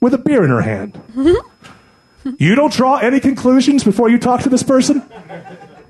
[0.00, 1.00] with a beer in her hand.
[2.38, 5.02] you don't draw any conclusions before you talk to this person?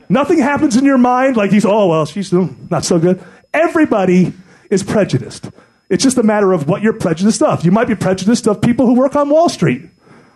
[0.08, 3.22] Nothing happens in your mind like he's, oh, well, she's mm, not so good.
[3.52, 4.32] Everybody
[4.70, 5.50] is prejudiced.
[5.88, 7.64] It's just a matter of what you're prejudiced of.
[7.64, 9.82] You might be prejudiced of people who work on Wall Street.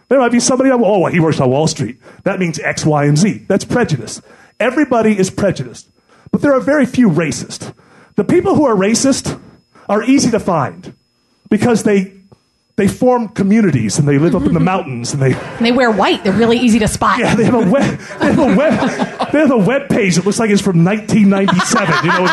[0.09, 2.01] There might be somebody, oh, well, he works on Wall Street.
[2.25, 3.45] That means X, Y, and Z.
[3.49, 4.21] That's prejudice.
[4.59, 5.89] Everybody is prejudiced.
[6.31, 7.75] But there are very few racist.
[8.17, 9.41] The people who are racist
[9.89, 10.95] are easy to find
[11.49, 12.20] because they,
[12.81, 14.65] they form communities and they live up in the mm-hmm.
[14.65, 16.25] mountains and they, And they wear white.
[16.25, 17.19] They're really easy to spot.
[17.19, 20.25] yeah, they have a web, they have a web, they have a web page that
[20.25, 22.05] looks like it's from 1997.
[22.05, 22.25] You know,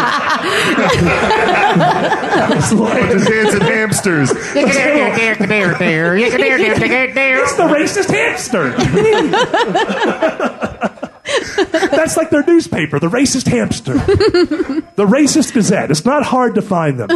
[2.55, 4.31] it's, like- The dancing hamsters.
[7.43, 8.73] it's the racist hamster.
[11.71, 15.91] That's like their newspaper, the racist hamster, the racist Gazette.
[15.91, 17.09] It's not hard to find them.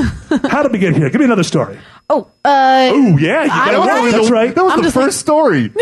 [0.49, 1.10] How did we get here?
[1.10, 1.79] Give me another story.
[2.10, 4.12] Oh, uh, Oh yeah, you I got don't it.
[4.12, 4.17] know.
[4.17, 4.53] That's right.
[4.55, 5.71] That was I'm the just first story.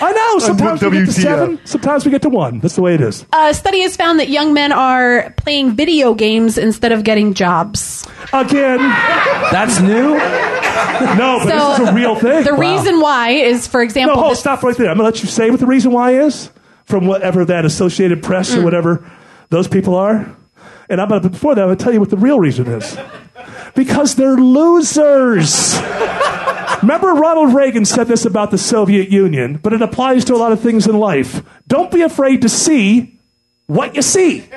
[0.00, 0.38] I know.
[0.40, 1.22] Sometimes we get to WTF.
[1.22, 1.60] seven.
[1.64, 2.58] Sometimes we get to one.
[2.60, 3.24] That's the way it is.
[3.32, 8.06] a study has found that young men are playing video games instead of getting jobs.
[8.32, 8.78] Again,
[9.52, 10.16] That's new.
[11.16, 12.44] no, but this is a real thing.
[12.44, 14.90] The reason why is, for No, example, hold, this- stop right there.
[14.90, 16.50] I'm going to let you say what the reason why is
[16.90, 18.58] from whatever that Associated Press Mm.
[18.58, 19.10] or whatever
[19.48, 20.36] those people are.
[20.88, 22.66] And I'm going to, before that, I'm going to tell you what the real reason
[22.66, 22.98] is.
[23.74, 25.78] Because they're losers.
[26.82, 30.50] Remember, Ronald Reagan said this about the Soviet Union, but it applies to a lot
[30.50, 31.42] of things in life.
[31.68, 33.18] Don't be afraid to see
[33.66, 34.48] what you see.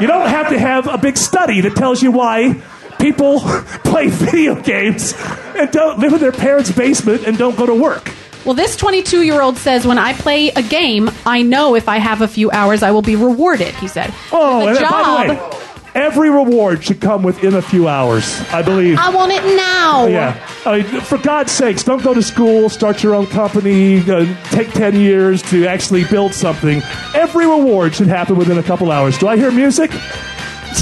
[0.00, 2.60] You don't have to have a big study that tells you why
[2.98, 3.40] people
[3.84, 5.14] play video games
[5.56, 8.12] and don't live in their parents' basement and don't go to work.
[8.44, 11.98] Well, this 22 year old says, when I play a game, I know if I
[11.98, 14.12] have a few hours, I will be rewarded, he said.
[14.32, 15.58] Oh, With and a by the way,
[15.94, 18.98] every reward should come within a few hours, I believe.
[18.98, 20.06] I want it now.
[20.06, 20.48] yeah.
[20.64, 24.72] I mean, for God's sakes, don't go to school, start your own company, uh, take
[24.72, 26.82] 10 years to actually build something.
[27.14, 29.18] Every reward should happen within a couple hours.
[29.18, 29.90] Do I hear music?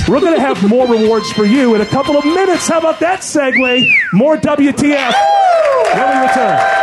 [0.09, 2.69] We're going to have more rewards for you in a couple of minutes.
[2.69, 3.91] How about that segue?
[4.13, 5.13] More WTF
[5.95, 6.80] when we return.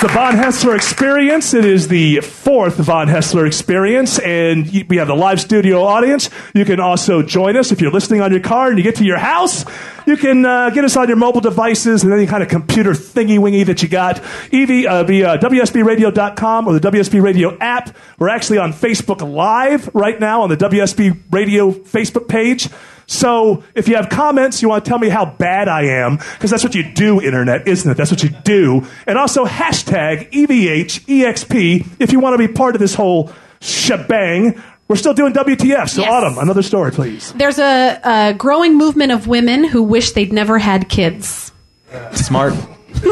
[0.00, 1.52] It's the Von Haessler Experience.
[1.52, 6.30] It is the fourth Von Haessler Experience, and we have the live studio audience.
[6.54, 9.04] You can also join us if you're listening on your car and you get to
[9.04, 9.66] your house.
[10.06, 13.38] You can uh, get us on your mobile devices and any kind of computer thingy
[13.38, 14.20] wingy that you got.
[14.50, 17.94] EV, uh, via WSBRadio.com or the WSB Radio app.
[18.18, 22.70] We're actually on Facebook Live right now on the WSB Radio Facebook page.
[23.10, 26.48] So if you have comments, you want to tell me how bad I am, because
[26.52, 27.96] that's what you do, internet, isn't it?
[27.96, 28.86] That's what you do.
[29.04, 34.62] And also hashtag E EVHEXP if you want to be part of this whole shebang.
[34.86, 35.88] We're still doing WTF.
[35.88, 36.10] So, Yes.
[36.10, 37.32] Autumn, another story, please.
[37.32, 41.50] There's a, a growing movement of women who wish they'd never had kids.
[42.12, 42.54] Smart.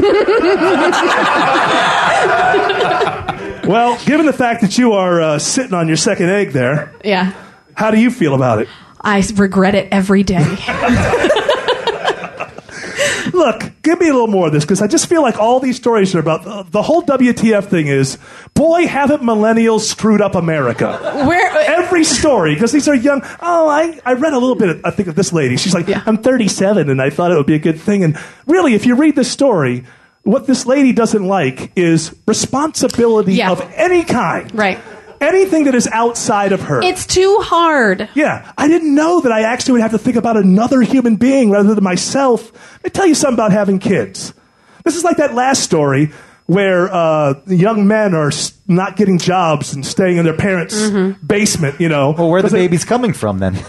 [3.69, 7.33] Well, given the fact that you are uh, sitting on your second egg there, Yeah.
[7.75, 8.69] how do you feel about it?
[9.01, 10.45] I regret it every day.
[13.33, 15.77] Look, give me a little more of this because I just feel like all these
[15.77, 18.19] stories are about the, the whole WTF thing is,
[18.55, 20.99] boy, haven't millennials screwed up America.
[21.27, 23.21] Where uh, Every story, because these are young.
[23.41, 25.57] Oh, I, I read a little bit, I think, of this lady.
[25.57, 26.03] She's like, Yeah.
[26.07, 28.03] I'm 37 and I thought it would be a good thing.
[28.03, 29.85] And really, if you read this story,
[30.23, 33.53] what this lady doesn't like is responsibility Yeah.
[33.53, 34.53] of any kind.
[34.55, 34.79] Right.
[35.21, 36.81] Anything that is outside of her.
[36.83, 38.09] it's too hard.
[38.15, 41.51] Yeah, I didn't know that I actually would have to think about another human being
[41.51, 42.53] rather than myself.
[42.77, 44.33] Let me tell you something about having kids.
[44.85, 46.13] This is like that last story
[46.47, 48.31] where uh, young men are
[48.69, 51.27] not getting jobs and staying in their parents' Mm-hmm.
[51.27, 51.81] basement.
[51.81, 53.59] You know, Well, where are the 'Cause it- babies coming from then?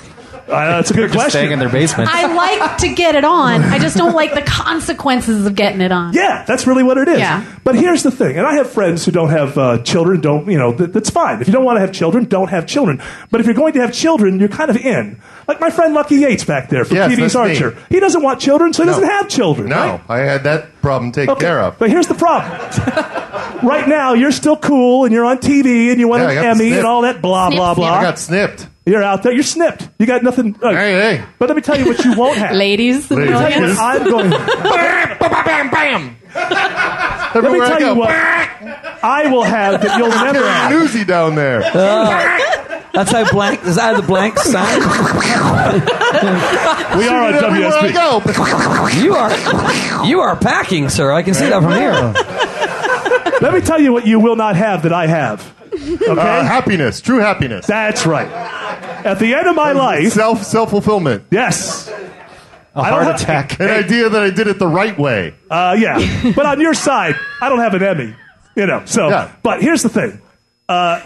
[0.49, 1.29] Uh, that's a good Just question.
[1.31, 2.09] staying in their basement.
[2.11, 3.61] I like to get it on.
[3.63, 6.13] I just don't like the consequences of getting it on.
[6.13, 7.19] Yeah, that's really what it is.
[7.19, 7.45] Yeah.
[7.63, 10.21] But here's the thing, and I have friends who don't have uh, children.
[10.21, 10.73] Don't you know?
[10.75, 11.41] Th- that's fine.
[11.41, 13.01] If you don't want to have children, don't have children.
[13.29, 15.21] But if you're going to have children, you're kind of in.
[15.47, 17.65] Like my friend Lucky Yates back there from Yes, TV's that's me.
[17.65, 17.77] Archer.
[17.89, 18.93] He doesn't want children, so he No.
[18.93, 19.69] doesn't have children.
[19.69, 20.01] No, right?
[20.09, 21.77] I had that problem taken Okay, care of.
[21.79, 22.51] But here's the problem.
[23.67, 26.35] right now, you're still cool, and you're on TV, and you won Yeah, I an
[26.35, 26.77] got the Emmy, snip.
[26.79, 27.77] and all that blah Snip, blah snip.
[27.87, 27.93] blah.
[27.93, 28.67] I got snipped.
[28.89, 29.31] You're out there.
[29.31, 29.87] You're snipped.
[29.99, 30.55] You got nothing.
[30.61, 31.23] uh, Hey, hey.
[31.37, 32.55] But let me tell you what you won't have.
[32.55, 33.31] Ladies, Ladies.
[33.33, 34.29] Let me tell you what I'm going.
[34.63, 36.15] Bam, bam, bam, bam.
[36.35, 37.93] Let me Everywhere I tell go.
[37.93, 38.09] you what
[39.03, 40.71] I will have that you'll never There's have.
[40.71, 41.61] an Uzi down there.
[42.93, 43.63] That's how blank.
[43.65, 44.83] Is that how the blank sound?
[46.99, 47.93] We are on Everywhere I WSB.
[47.93, 48.99] go.
[49.01, 51.11] You are, you are packing, sir.
[51.11, 51.93] I can see that from here.
[53.41, 55.55] Let me tell you what you will not have that I have.
[55.71, 56.05] Okay?
[56.09, 57.65] Uh, happiness, true happiness.
[57.67, 58.27] That's right.
[59.05, 61.23] At the end of my life, Self self fulfillment.
[61.31, 61.87] yes.
[62.75, 63.59] A I don't heart have- attack.
[63.59, 65.33] An idea that I did it the right way.
[65.49, 65.97] Uh, yeah.
[66.35, 68.15] But on your side, I don't have an Emmy.
[68.55, 68.83] You know.
[68.85, 69.31] So, Yeah.
[69.43, 70.21] but here's the thing.
[70.67, 71.01] Uh,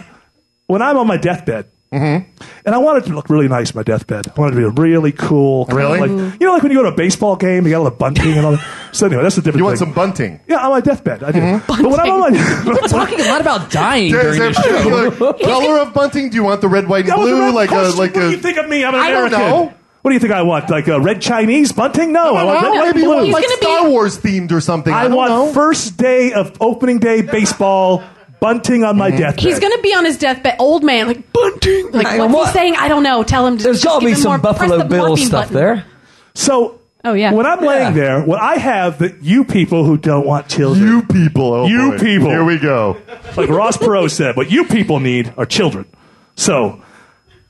[0.66, 2.44] when I'm on my deathbed, Mm-hmm.
[2.66, 4.28] and I wanted it to look really nice, my deathbed.
[4.28, 5.64] I wanted it to be really cool.
[5.66, 6.00] Really?
[6.00, 7.90] Like, you know, like when you go to a baseball game, you got all the
[7.90, 8.88] bunting and all that.
[8.92, 9.86] So anyway, that's the different You want thing.
[9.88, 10.40] some bunting?
[10.48, 11.38] yeah, on my deathbed, I do.
[11.40, 11.66] Mm-hmm.
[11.66, 15.06] But when I'm on my Talking a lot about dying Is during there this show.
[15.06, 16.30] a particular color of bunting?
[16.30, 17.40] Do you want the red, white, and That was a blue?
[17.46, 17.98] red Like a question.
[17.98, 18.30] like what do a.
[18.32, 18.84] you think of me?
[18.84, 19.38] I'm an I don't American.
[19.40, 19.74] know.
[20.02, 20.68] What do you think I want?
[20.68, 22.12] Like a red Chinese bunting?
[22.12, 23.14] No, I want red, Well, white, maybe and you blue.
[23.14, 24.92] want He's like gonna be- Star Wars themed or something.
[24.92, 25.52] I, I don't want know.
[25.54, 28.04] first day of opening day baseball
[28.44, 29.18] bunting on my Mm-hmm.
[29.20, 29.44] deathbed.
[29.44, 31.90] He's going to be on his deathbed, old man, like bunting.
[31.92, 32.76] Like Hang what's on, he saying?
[32.76, 33.22] I don't know.
[33.22, 33.56] Tell him.
[33.58, 35.54] To There's just got to be some more, Buffalo the Bill stuff button.
[35.54, 35.84] there.
[36.34, 37.32] So, Oh, yeah.
[37.32, 41.02] when I'm laying there, what I have that you people who don't want children, You
[41.02, 41.52] people.
[41.52, 41.98] Oh You boy.
[41.98, 42.28] people.
[42.30, 42.96] Here we go.
[43.36, 45.84] like Ross Perot said, what you people need are children.
[46.36, 46.82] So,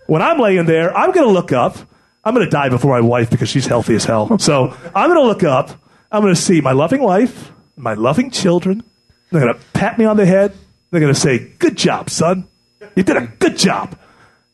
[0.06, 1.76] when I'm laying there, I'm going to look up.
[2.24, 4.38] I'm going to die before my wife because she's healthy as hell.
[4.38, 5.70] So, I'm going to look up.
[6.10, 8.82] I'm going to see my loving wife, my loving children.
[9.30, 10.52] They're going to pat me on the head.
[10.94, 12.46] They're going to say, Good job, son.
[12.94, 13.98] You did a good job.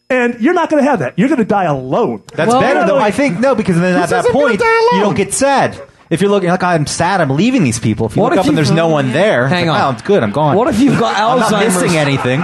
[0.08, 1.18] And you're not going to have that.
[1.18, 2.22] You're going to die alone.
[2.34, 2.96] That's Well- better though.
[2.98, 5.78] I think no, because then at that point you don't get sad.
[6.08, 8.06] If you're looking like I'm sad, I'm leaving these people.
[8.06, 9.88] If you What look if up and there's no one there, Hang like, on.
[9.88, 10.22] oh, it's good.
[10.22, 10.56] I'm gone.
[10.56, 11.74] What if you've got I'm not Alzheimer's?
[11.82, 12.40] missing anything?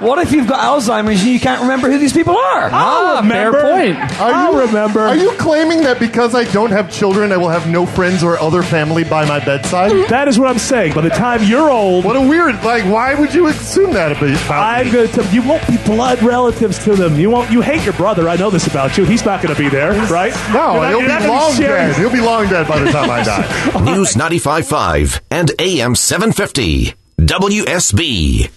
[0.00, 2.68] What if you've got Alzheimer's and you can't remember who these people are?
[2.70, 3.62] Ah, I'll fair remember.
[3.62, 4.20] point.
[4.20, 5.00] Are I'll you, remember.
[5.00, 8.38] Are you claiming that because I don't have children, I will have no friends or
[8.38, 9.92] other family by my bedside?
[10.10, 10.92] That is what I'm saying.
[10.94, 12.62] By the time you're old, What a weird.
[12.62, 15.24] Like, why would you assume that about I'm going to.
[15.32, 17.18] You won't be blood relatives to them.
[17.18, 17.50] You won't.
[17.50, 18.28] You hate your brother.
[18.28, 19.04] I know this about you.
[19.04, 20.34] He's not going to be there, right?
[20.52, 21.96] No, You're not- he'll be long sharing- dead.
[21.96, 23.80] He'll be long dead by the time I die.
[23.84, 26.94] News 95.5 and AM 750.
[27.18, 28.50] WSB.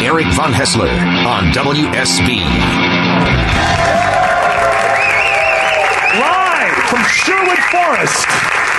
[0.00, 0.88] Eric Von Haessler
[1.26, 2.38] on WSB.
[6.20, 8.26] Live from Sherwood Forest.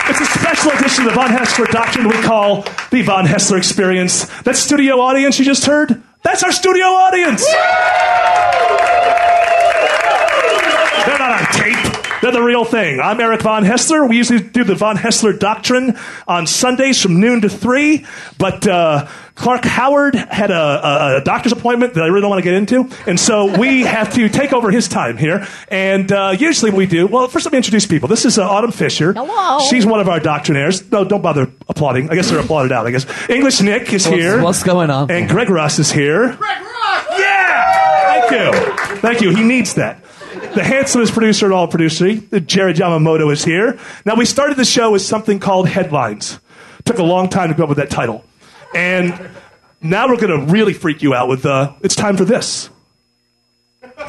[0.10, 4.26] It's a special edition of the Von Haessler Doctrine we call the Von Haessler Experience.
[4.44, 7.46] That studio audience you just heard, that's our studio audience.
[7.46, 7.72] They're not
[8.62, 8.78] on
[10.70, 10.77] tape.
[12.22, 13.00] They're They're the real thing.
[13.00, 14.08] I'm Eric Von Haessler.
[14.10, 18.06] We usually do the Von Haessler Doctrine on Sundays from noon to 3,
[18.38, 22.40] but uh, Clark Howard had a, a, a doctor's appointment that I really don't want
[22.40, 25.48] to get into, and so we have to take over his time here.
[25.70, 28.08] And uh, usually we do, well, first let me introduce people.
[28.08, 29.14] This is uh, Autumn Fisher.
[29.14, 29.60] Hello.
[29.70, 30.92] She's one of our doctrinaires.
[30.92, 32.10] No, don't bother applauding.
[32.10, 33.06] I guess they're applauded out, I guess.
[33.30, 34.42] English Nick is here.
[34.42, 35.12] what's going on?
[35.12, 36.34] And Greg Russ is here.
[36.34, 37.06] Greg Russ!
[37.20, 38.28] Yeah!
[38.28, 38.98] Thank you.
[39.02, 39.36] Thank you.
[39.36, 40.04] He needs that.
[40.56, 43.80] The handsomest producer in all producery, Jared Yamamoto, is here.
[44.06, 46.40] Now, we started the show with something called Headlines.
[46.86, 48.24] Took a long time to come up with that title.
[48.74, 49.30] And
[49.82, 52.70] now we're going to really freak you out with uh, it's time for this.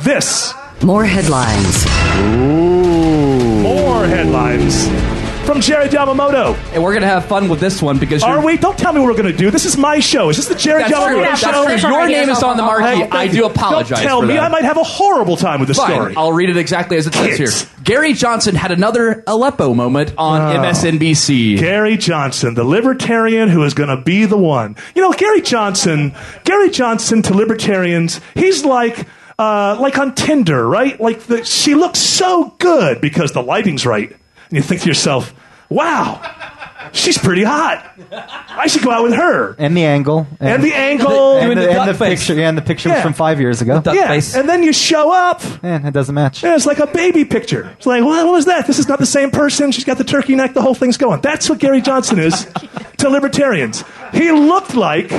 [0.02, 0.54] This.
[0.82, 1.86] More headlines.
[2.16, 3.62] Ooh.
[3.62, 5.07] More headlines
[5.48, 6.54] from Jared Yamamoto.
[6.74, 8.58] And we're going to have fun with this one because Are you're- we?
[8.58, 9.50] Don't tell me what we're going to do.
[9.50, 10.28] This is my show.
[10.28, 11.16] Is this the Jared That's true.
[11.16, 11.78] Yamamoto That's show?
[11.88, 11.90] true.
[11.90, 12.84] Your name is on the marquee.
[12.84, 13.98] Hey, I do apologize.
[14.00, 14.34] Don't tell for me.
[14.34, 14.42] that.
[14.42, 15.90] I might have a horrible time with this Fine.
[15.90, 16.14] story.
[16.18, 17.70] I'll read it exactly as it says here.
[17.82, 20.60] Gary Johnson had another Aleppo moment on Oh.
[20.60, 21.56] MSNBC.
[21.58, 24.76] Gary Johnson, the libertarian who is going to be the one.
[24.94, 29.06] You know, Gary Johnson, Gary Johnson to libertarians, he's like,
[29.38, 31.00] uh, like on Tinder, right?
[31.00, 34.14] Like the, she looks so good because the lighting's right.
[34.48, 35.34] And you think to yourself,
[35.68, 36.20] wow,
[36.92, 37.84] she's pretty hot.
[38.50, 39.54] I should go out with her.
[39.58, 40.26] And the angle.
[40.40, 41.36] And the angle.
[41.38, 42.20] And the, the and the face.
[42.20, 42.34] picture.
[42.40, 42.96] Yeah, and the picture Yeah.
[42.96, 43.80] was from five years ago.
[43.80, 44.34] Duck yeah, face.
[44.34, 46.42] and then you show up, Yeah, it doesn't match.
[46.42, 47.70] and it's like a baby picture.
[47.76, 48.66] It's like, what, what was that?
[48.66, 49.70] This is not the same person.
[49.72, 50.54] She's got the turkey neck.
[50.54, 51.20] The whole thing's going.
[51.20, 52.50] That's what Gary Johnson is
[52.98, 53.84] to libertarians.
[54.12, 55.12] He looked like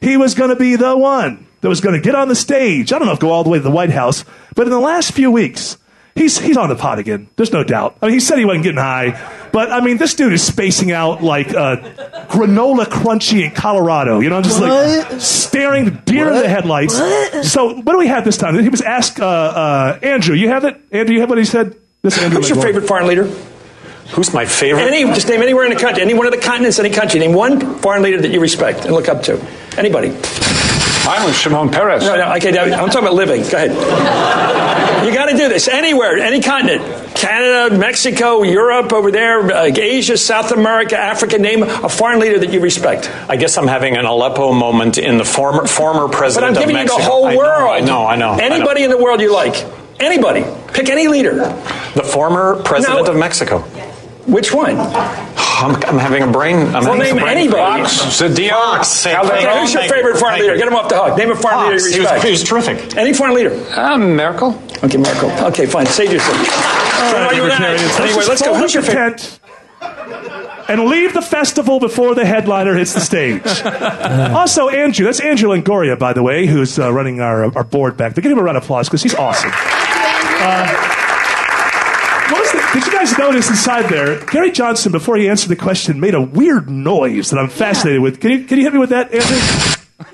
[0.00, 2.92] he was going to be the one that was going to get on the stage.
[2.92, 4.24] I don't know if go all the way to the White House,
[4.56, 5.78] but in the last few weeks,
[6.14, 7.28] he's he's on the pot again.
[7.36, 7.96] There's no doubt.
[8.02, 10.92] I mean, he said he wasn't getting high, but I mean, this dude is spacing
[10.92, 11.76] out like uh,
[12.28, 14.20] granola crunchy in Colorado.
[14.20, 16.94] You know, I'm just like staring deer in the headlights.
[17.50, 18.58] So, what do we have this time?
[18.58, 20.34] He was asked uh, uh, Andrew.
[20.34, 21.14] You have it, Andrew.
[21.14, 21.76] You have what he said.
[22.02, 22.38] This Andrew.
[22.40, 22.62] Who's your Langone.
[22.62, 23.24] favorite foreign leader?
[24.14, 24.82] Who's my favorite?
[24.82, 27.20] Any, just name anywhere in the country, any one of the continents, any country.
[27.20, 29.40] Name one foreign leader that you respect and look up to.
[29.78, 30.14] Anybody.
[31.04, 32.04] I'm with Shimon Peres.
[32.04, 33.42] No, no, okay, I'm talking about living.
[33.42, 35.04] Go ahead.
[35.06, 36.82] You got to do this anywhere, any continent.
[37.16, 41.38] Canada, Mexico, Europe, over there, uh, Asia, South America, Africa.
[41.38, 43.10] Name a foreign leader that you respect.
[43.28, 46.72] I guess I'm having an Aleppo moment in the former former president of Mexico.
[46.72, 47.70] But I'm giving you the whole I know, world.
[47.70, 48.30] I know, I know.
[48.30, 48.54] I know.
[48.54, 49.54] Anybody in the world you like.
[50.00, 50.44] Anybody.
[50.72, 51.34] Pick any leader.
[51.94, 53.12] The former president No.
[53.12, 53.64] of Mexico.
[54.26, 54.76] Which one?
[54.78, 56.56] I'm, I'm having a brain.
[56.56, 57.82] I'm Well, having name a brain anybody.
[57.82, 59.06] Zediox.
[59.06, 60.56] Okay, who's your favorite foreign leader?
[60.56, 61.18] Get him off the hook.
[61.18, 62.96] Name a foreign leader you He was, he was terrific.
[62.96, 63.52] Any foreign leader?
[63.76, 64.60] Um, Merkel.
[64.84, 65.28] Okay, Marco.
[65.48, 65.86] Okay, fine.
[65.86, 66.36] Save yourself.
[66.38, 68.54] All right, libertarians, Anyway, let's go.
[68.54, 69.18] Who's your up favorite?
[69.18, 69.40] tent
[70.68, 73.42] and leave the festival before the headliner hits the stage.
[74.34, 78.14] also, Andrew, that's Andrew Longoria, by the way, who's uh, running our, our board back
[78.14, 78.22] there.
[78.22, 79.50] Give him a round of applause because he's awesome.
[79.54, 81.01] Uh, what was the,
[82.72, 84.24] did you guys notice inside there?
[84.26, 88.20] Gary Johnson, before he answered the question, made a weird noise that I'm fascinated with.
[88.20, 89.38] Can you, can you hit me with that, Andrew?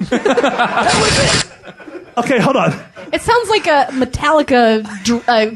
[2.18, 2.72] okay, hold on.
[3.12, 4.82] It sounds like a Metallica.
[5.04, 5.50] dr- Uh,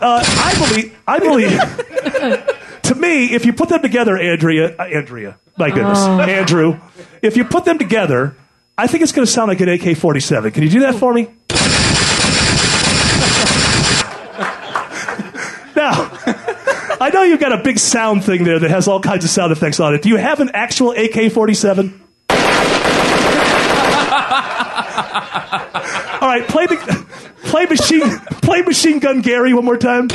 [0.00, 0.98] Uh, I believe.
[1.06, 2.82] I believe.
[2.82, 6.20] to me, if you put them together, Andrea, uh, Andrea, my goodness, Oh.
[6.20, 6.78] Andrew,
[7.22, 8.34] if you put them together,
[8.76, 10.52] I think it's going to sound like an AK-47.
[10.52, 11.28] Can you do that for me?
[15.76, 16.10] now,
[17.00, 19.52] I know you've got a big sound thing there that has all kinds of sound
[19.52, 20.02] effects on it.
[20.02, 21.92] Do you have an actual AK-47?
[26.20, 26.76] All right, play the
[27.44, 30.08] play machine play machine gun Gary one more time.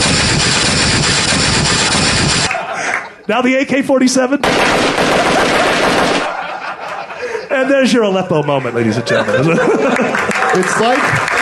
[3.27, 4.41] Now the AK forty seven.
[7.49, 9.57] And there's your Aleppo moment, ladies and gentlemen.
[10.55, 11.32] It's like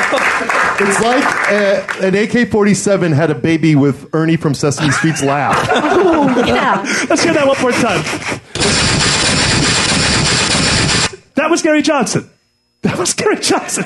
[0.79, 5.67] it's like uh, an AK-47 had a baby with Ernie from Sesame Street's laugh.
[6.47, 6.81] yeah.
[7.09, 8.01] Let's hear that one more time.
[11.35, 12.29] That was Gary Johnson.
[12.81, 13.85] That was Gary Johnson.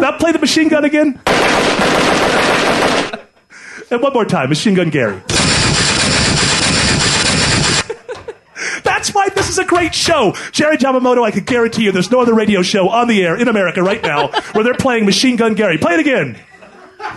[0.00, 1.20] now play the machine gun again.
[3.90, 5.20] And one more time, machine gun Gary.
[9.02, 10.32] That's why this is a great show.
[10.52, 13.48] Jerry Yamamoto, I can guarantee you there's no other radio show on the air in
[13.48, 15.76] America right now where they're playing Machine Gun Gary.
[15.76, 16.38] Play it again.
[17.00, 17.16] I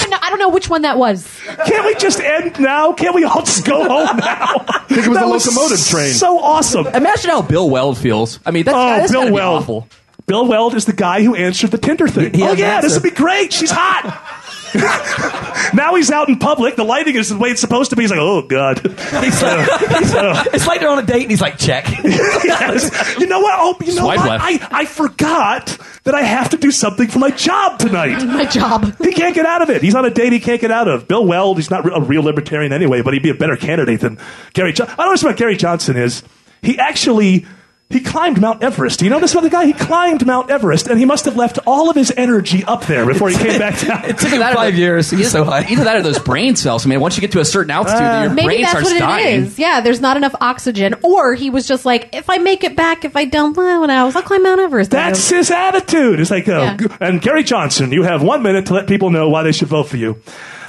[0.00, 1.26] don't know- I don't know which one that was.
[1.66, 2.92] Can't we just end now?
[2.92, 4.64] Can't we all just go home now?
[4.68, 6.12] I think it was a locomotive train.
[6.12, 6.86] So awesome.
[6.86, 8.38] Imagine how Bill Weld feels.
[8.46, 9.62] I mean, that's, Oh, that's Bill gotta be Weld.
[9.62, 9.88] awful.
[10.26, 12.32] Bill Weld is the guy who answered the Tinder thing.
[12.34, 13.52] He oh yeah, an this would be great.
[13.52, 14.38] She's hot.
[15.74, 16.76] now he's out in public.
[16.76, 18.02] The lighting is the way it's supposed to be.
[18.02, 18.78] He's like, oh god.
[18.80, 19.68] He's like,
[19.98, 21.86] he's like- it's like they're on a date and he's like, check.
[22.44, 23.18] Yes.
[23.18, 23.54] You know what?
[23.56, 24.28] Oh, you know Swipe what?
[24.28, 24.44] left.
[24.72, 28.22] I, I forgot that I have to do something for my job tonight.
[28.24, 28.96] My job.
[28.98, 29.82] He can't get out of it.
[29.82, 31.06] He's on a date he can't get out of.
[31.08, 34.18] Bill Weld, he's not a real libertarian anyway, but he'd be a better candidate than
[34.54, 34.94] Gary Johnson.
[34.98, 36.22] I don't know what Gary Johnson is.
[36.62, 37.46] He actually
[37.92, 38.98] he climbed Mount Everest.
[38.98, 39.66] Do you know this about the guy?
[39.66, 43.06] He climbed Mount Everest, and he must have left all of his energy up there
[43.06, 44.04] before he came back down.
[44.04, 45.10] It took him five the- years.
[45.10, 45.66] He's so high.
[45.68, 46.84] Either that or those brain cells.
[46.86, 48.90] I mean, once you get to a certain altitude, uh, your Maybe brain that's starts
[48.90, 49.26] what dying.
[49.26, 49.58] it is.
[49.58, 50.94] Yeah, there's not enough oxygen.
[51.02, 53.90] Or he was just like, if I make it back, if I don't, well, what
[53.90, 54.14] else?
[54.16, 54.90] I'll climb Mount Everest.
[54.90, 56.20] That's his attitude.
[56.20, 56.76] It's like, oh, Yeah.
[57.00, 59.84] and Gary Johnson, you have one minute to let people know why they should vote
[59.88, 60.16] for you.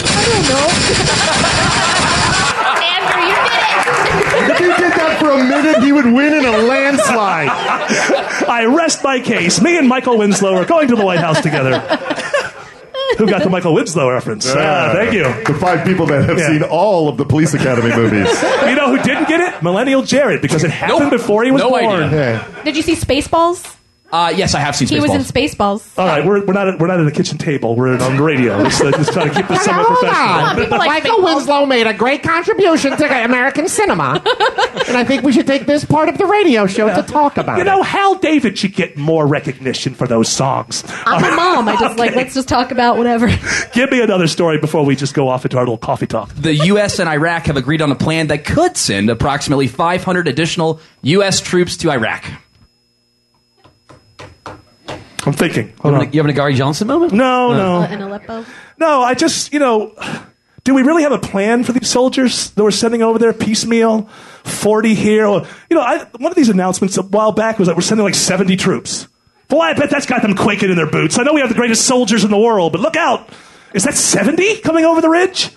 [0.00, 2.83] Andrew, you did it.
[4.50, 7.48] If he did that for a minute, he would win in a landslide.
[8.48, 9.60] I rest my case.
[9.60, 11.80] Me and Michael Winslow are going to the White House together.
[13.18, 14.46] Who got the Michael Winslow reference?
[14.48, 15.22] Ah, thank you.
[15.22, 16.48] The five people that have Yeah.
[16.48, 18.28] seen all of the Police Academy movies.
[18.64, 19.62] You know who didn't get it?
[19.62, 21.84] Millennial Jared, because it happened before he was No born.
[22.02, 22.44] idea.
[22.64, 23.76] Did you see Spaceballs?
[24.12, 25.80] Uh, yes, I have seen He was in Spaceballs.
[25.80, 25.98] Spaceballs.
[25.98, 27.74] All right, we're, we're not at, we're not at a kitchen table.
[27.74, 28.56] We're on the radio.
[28.58, 30.14] Let's, uh, let's try to keep this somewhat professional.
[30.14, 31.34] on, like Michael Spaceballs.
[31.36, 34.22] Winslow made a great contribution to American cinema,
[34.86, 37.56] and I think we should take this part of the radio show to talk about
[37.56, 37.64] You it.
[37.64, 40.84] know, Hal David should get more recognition for those songs.
[41.06, 41.68] I'm a mom.
[41.68, 43.26] I just like, let's just talk about whatever.
[43.72, 46.32] Give me another story before we just go off into our little coffee talk.
[46.34, 47.00] The U.S.
[47.00, 51.40] and Iraq have agreed on a plan that could send approximately 500 additional U.S.
[51.40, 52.24] troops to Iraq.
[55.26, 55.68] I'm thinking.
[55.68, 57.12] You Hold having, a, you having a Gary Johnson moment?
[57.12, 57.76] No, no.
[57.82, 58.44] Uh, in Aleppo.
[58.78, 59.94] No, I just, you know,
[60.64, 64.08] do we really have a plan for these soldiers that we're sending over there piecemeal?
[64.44, 65.26] 40 here.
[65.26, 68.04] Or, you know, I, one of these announcements a while back was that we're sending
[68.04, 69.08] like 70 troops.
[69.48, 71.18] Boy, I bet that's got them quaking in their boots.
[71.18, 73.28] I know we have the greatest soldiers in the world, but look out.
[73.74, 75.50] Is that 70 coming over the ridge?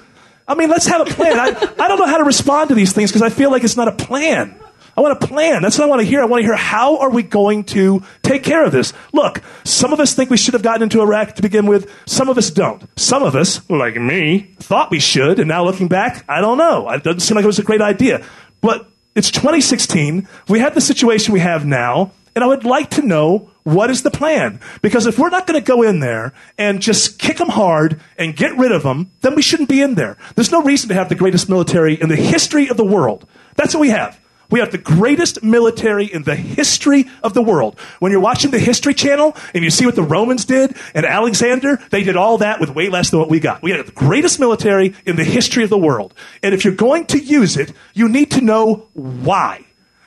[0.47, 1.39] I mean, let's have a plan.
[1.39, 3.75] I, I don't know how to respond to these things because I feel like it's
[3.77, 4.59] not a plan.
[4.97, 5.61] I want a plan.
[5.61, 6.21] That's what I want to hear.
[6.21, 8.93] I want to hear how are we going to take care of this?
[9.13, 11.91] Look, some of us think we should have gotten into Iraq to begin with.
[12.07, 12.83] Some of us don't.
[12.99, 16.89] Some of us, like me, thought we should, and now looking back, I don't know.
[16.89, 18.25] It doesn't seem like it was a great idea.
[18.59, 20.27] But it's 2016.
[20.47, 24.01] We have the situation we have now, and I would like to know what is
[24.01, 24.59] the plan?
[24.81, 28.35] Because if we're not going to go in there and just kick them hard and
[28.35, 30.17] get rid of them, then we shouldn't be in there.
[30.35, 33.27] There's no reason to have the greatest military in the history of the world.
[33.55, 34.19] That's what we have.
[34.49, 37.77] We have the greatest military in the history of the world.
[37.99, 41.79] When you're watching the History Channel and you see what the Romans did and Alexander,
[41.89, 43.61] they did all that with way less than what we got.
[43.61, 46.13] We have the greatest military in the history of the world.
[46.41, 49.65] And if you're going to use it, you need to know why.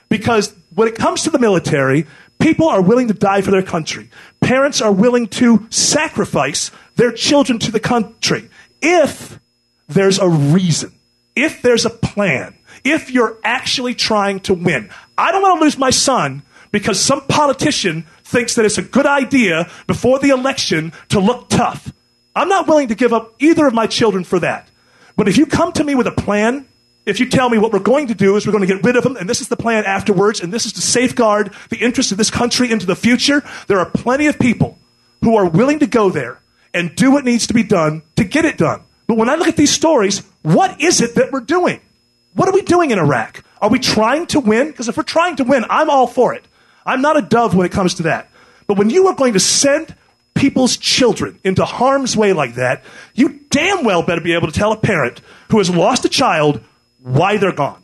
[0.09, 2.07] Because when it comes to the military,
[2.38, 4.11] people are willing to die for their country.
[4.41, 8.49] Parents are willing to sacrifice their children to the country
[8.80, 9.38] if
[9.88, 10.93] there's a reason,
[11.36, 14.90] if there's a plan, if you're actually trying to win.
[15.16, 19.06] I don't want to lose my son because some politician thinks that it's a good
[19.06, 21.92] idea before the election to look tough.
[22.34, 24.68] I'm not willing to give up either of my children for that.
[25.16, 26.66] But if you come to me with a plan,
[27.06, 28.96] if you tell me what we're going to do is we're going to get rid
[28.96, 32.12] of them, and this is the plan afterwards, and this is to safeguard the interests
[32.12, 34.78] of this country into the future, there are plenty of people
[35.22, 36.40] who are willing to go there
[36.72, 38.82] and do what needs to be done to get it done.
[39.06, 41.80] But when I look at these stories, what is it that we're doing?
[42.34, 43.42] What are we doing in Iraq?
[43.60, 44.68] Are we trying to win?
[44.68, 46.44] Because if we're trying to win, I'm all for it.
[46.86, 48.30] I'm not a dove when it comes to that.
[48.66, 49.94] But when you are going to send
[50.34, 54.72] people's children into harm's way like that, you damn well better be able to tell
[54.72, 55.20] a parent
[55.50, 56.62] who has lost a child
[57.02, 57.82] why they're gone.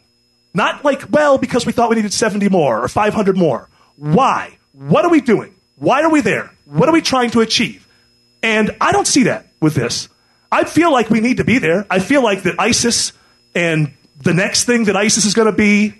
[0.54, 3.68] Not like, well, because we thought we needed 70 more or 500 more.
[3.96, 4.56] Why?
[4.72, 5.54] What are we doing?
[5.76, 6.50] Why are we there?
[6.64, 7.86] What are we trying to achieve?
[8.42, 10.08] And I don't see that with this.
[10.50, 11.84] I feel like we need to be there.
[11.90, 13.12] I feel like that ISIS
[13.54, 15.94] and the next thing that ISIS is going to be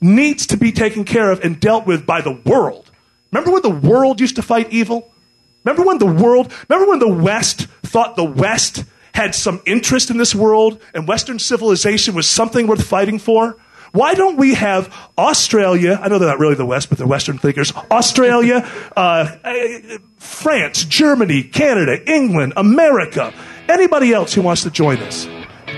[0.00, 2.90] needs to be taken care of and dealt with by the world.
[3.32, 5.10] Remember when the world used to fight evil?
[5.64, 10.16] Remember when the world, remember when the West thought the West had some interest in
[10.16, 13.56] this world and Western civilization was something worth fighting for?
[13.92, 15.98] Why don't we have Australia?
[16.00, 17.72] I know they're not really the West, but they're Western thinkers.
[17.90, 23.34] Australia, uh, uh, France, Germany, Canada, England, America,
[23.68, 25.28] anybody else who wants to join us.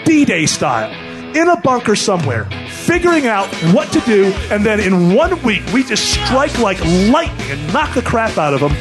[0.04, 0.90] D Day style,
[1.34, 5.84] in a bunker somewhere, figuring out what to do, and then in one week we
[5.84, 6.78] just strike like
[7.10, 8.72] lightning and knock the crap out of them.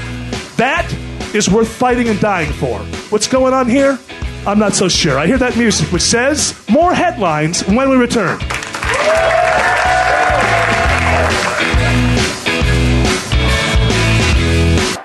[0.58, 0.92] That
[1.34, 2.80] is worth fighting and dying for.
[3.10, 3.98] What's going on here?
[4.46, 5.20] I'm not so sure.
[5.20, 8.40] I hear that music, which says more headlines when we return.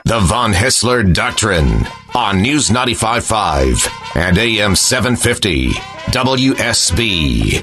[0.05, 1.87] The Von Haessler Doctrine
[2.17, 5.69] on News 95.5 and AM 750
[6.13, 7.63] WSB.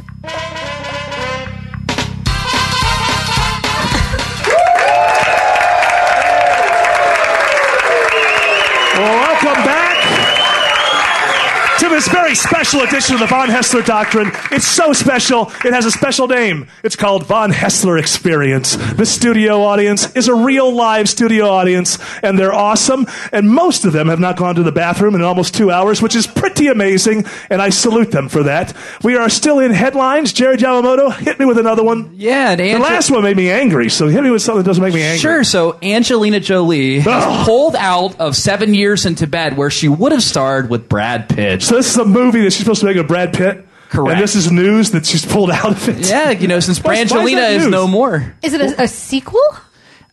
[11.94, 14.32] This very special edition of the Von Haessler Doctrine.
[14.52, 16.68] It's so special, it has a special name.
[16.84, 18.76] It's called Von Haessler Experience.
[18.96, 23.06] The studio audience is a real live studio audience, and they're awesome.
[23.32, 26.16] And most of them have not gone to the bathroom in almost two hours, which
[26.16, 28.76] is pretty amazing, and I salute them for that.
[29.04, 30.34] We are still in headlines.
[30.34, 32.16] Jerry Yamamoto, hit me with another one.
[32.16, 34.84] Yeah, and The last one made me angry, so hit me with something that doesn't
[34.84, 35.20] make me angry.
[35.20, 35.44] Sure.
[35.44, 37.46] So Angelina Jolie Ugh.
[37.46, 41.62] pulled out of Seven Years in Tibet, where she would have starred with Brad Pitt.
[41.62, 43.66] So this is a movie that she's supposed to make with Brad Pitt?
[43.90, 44.14] Correct.
[44.14, 46.10] And this is news that she's pulled out of it?
[46.10, 47.72] Yeah, you know, since Why- why is Brangelina that is news?
[47.72, 48.34] no more.
[48.42, 49.42] Is it a, a sequel?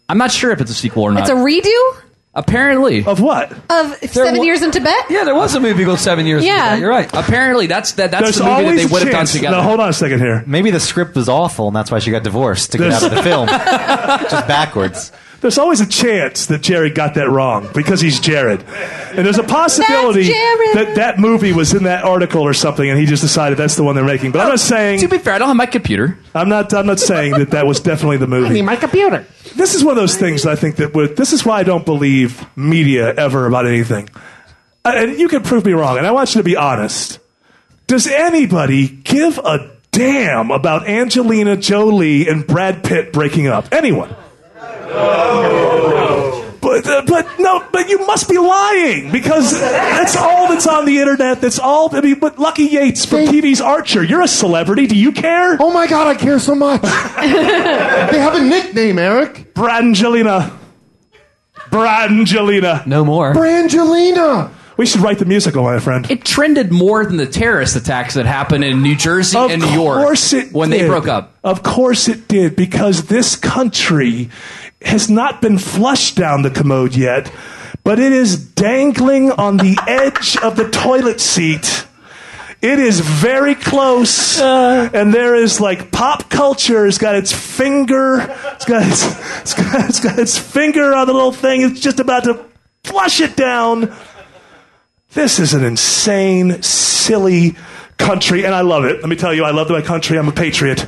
[0.09, 1.21] I'm not sure if it's a sequel or not.
[1.23, 2.03] It's a redo
[2.33, 3.05] Apparently.
[3.05, 3.51] Of what?
[3.71, 4.95] of Seven wa- Years in Tibet.
[5.11, 6.45] Yeah, there was a movie called Seven Years.
[6.45, 6.53] Yeah.
[6.53, 6.79] Into That.
[6.81, 7.11] You're right.
[7.13, 8.13] Apparently, that's that.
[8.13, 9.33] That's There's the movie that always they would a have done chance.
[9.33, 9.57] together.
[9.57, 10.45] Now, hold on a second here.
[10.47, 13.11] Maybe the script was awful, and that's why she got divorced to get There's- out
[13.11, 13.49] of the film.
[14.31, 15.11] Just backwards.
[15.41, 18.63] There's always a chance that Jared got that wrong because he's Jared.
[18.63, 23.07] And there's a possibility that that movie was in that article or something and he
[23.07, 24.33] just decided that's the one they're making.
[24.33, 25.01] But I'm not saying.
[25.01, 26.19] to be fair, I don't have my computer.
[26.35, 28.47] I'm not I'm not saying that that was definitely the movie.
[28.47, 28.63] I need movie.
[28.63, 29.25] my computer.
[29.57, 31.87] This is one of those things I think that would this is why I don't
[31.87, 34.11] believe media ever about anything.
[34.85, 37.19] And you can prove me wrong and I want you to be honest.
[37.87, 43.73] Does anybody give a damn about Angelina Jolie and Brad Pitt breaking up?
[43.73, 44.15] Anyone?
[46.61, 50.99] But, uh, but no, but you must be lying because that's all that's on the
[50.99, 51.41] internet.
[51.41, 51.95] That's all.
[51.95, 54.87] I mean, but Lucky Yates from TV's Archer, you're a celebrity.
[54.87, 55.57] Do you care?
[55.59, 56.83] Oh my God, I care so much.
[56.83, 56.89] they
[58.19, 59.55] have a nickname, Eric.
[59.55, 60.57] Brangelina.
[61.71, 62.87] Brangelina.
[62.87, 63.33] No more.
[63.33, 64.53] Brangelina.
[64.77, 66.11] We should write the musical, my friend.
[66.11, 69.69] It trended more than the terrorist attacks that happened in New Jersey Of and New
[69.69, 70.89] York Of course it when they did.
[70.89, 71.35] broke up.
[71.45, 74.31] Of course it did, because this country
[74.83, 77.33] has not been flushed down the commode yet,
[77.85, 81.87] but it is dangling on the edge of the toilet seat.
[82.63, 84.91] It is very close, uh.
[84.93, 88.21] and there is like pop culture has got its finger,
[88.53, 91.63] it's got its, it's got, it's got its finger on the little thing.
[91.63, 92.45] It's just about to
[92.85, 93.95] flush it down.
[95.13, 97.57] This is an insane, silly
[97.97, 99.01] country, and I love it.
[99.01, 100.19] Let me tell you, I love my country.
[100.19, 100.87] I'm a patriot.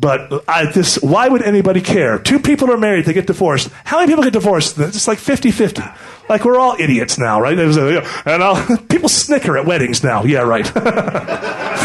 [0.00, 2.18] But I, this, why would anybody care?
[2.18, 3.70] Two people are married, they get divorced.
[3.84, 4.78] How many people get divorced?
[4.78, 5.82] It's like 50 50.
[6.28, 7.58] Like, we're all idiots now, right?
[7.58, 10.24] And I'll, people snicker at weddings now.
[10.24, 10.70] Yeah, right.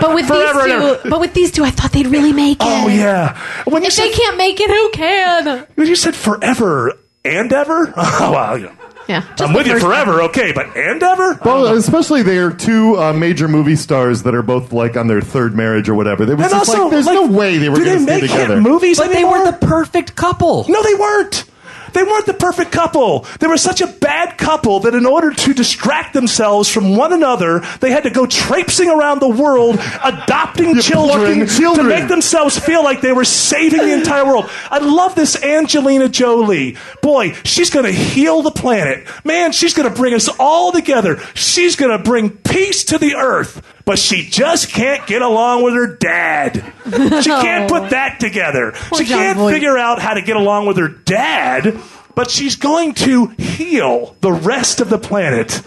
[0.00, 2.82] But with Forever these two, but with these two, I thought they'd really make oh,
[2.82, 2.84] it.
[2.84, 3.36] oh, yeah.
[3.64, 5.66] When If they can't make it, who can?
[5.74, 6.92] when you said forever
[7.24, 7.92] and ever?
[7.96, 8.76] Oh, well, you know.
[9.10, 11.36] Yeah, I'm with you first forever, okay, but and ever?
[11.44, 15.20] Well, especially they are two uh, major movie stars that are both like on their
[15.20, 16.24] third marriage or whatever.
[16.24, 18.02] They was And just also, like, there's like, no way they were do going to
[18.04, 18.60] stay make together.
[18.60, 19.40] movies But they anymore?
[19.44, 20.64] were the perfect couple.
[20.68, 21.44] No, they weren't.
[21.92, 23.26] They weren't the perfect couple.
[23.38, 27.60] They were such a bad couple that in order to distract themselves from one another,
[27.80, 31.86] they had to go traipsing around the world, adopting children, children.
[31.88, 34.48] to make themselves feel like they were saving the entire world.
[34.70, 36.76] I love this Angelina Jolie.
[37.02, 39.06] Boy, she's going to heal the planet.
[39.24, 41.18] Man, she's going to bring us all together.
[41.34, 43.62] She's going to bring peace to the earth.
[43.86, 46.54] But she just can't get along with her dad.
[46.84, 48.74] She can't put that together.
[48.96, 49.52] She John can't Voight.
[49.54, 51.79] figure out how to get along with her dad,
[52.20, 55.62] but she's going to heal the rest of the planet.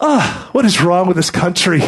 [0.00, 1.82] Ah, what is wrong with this country?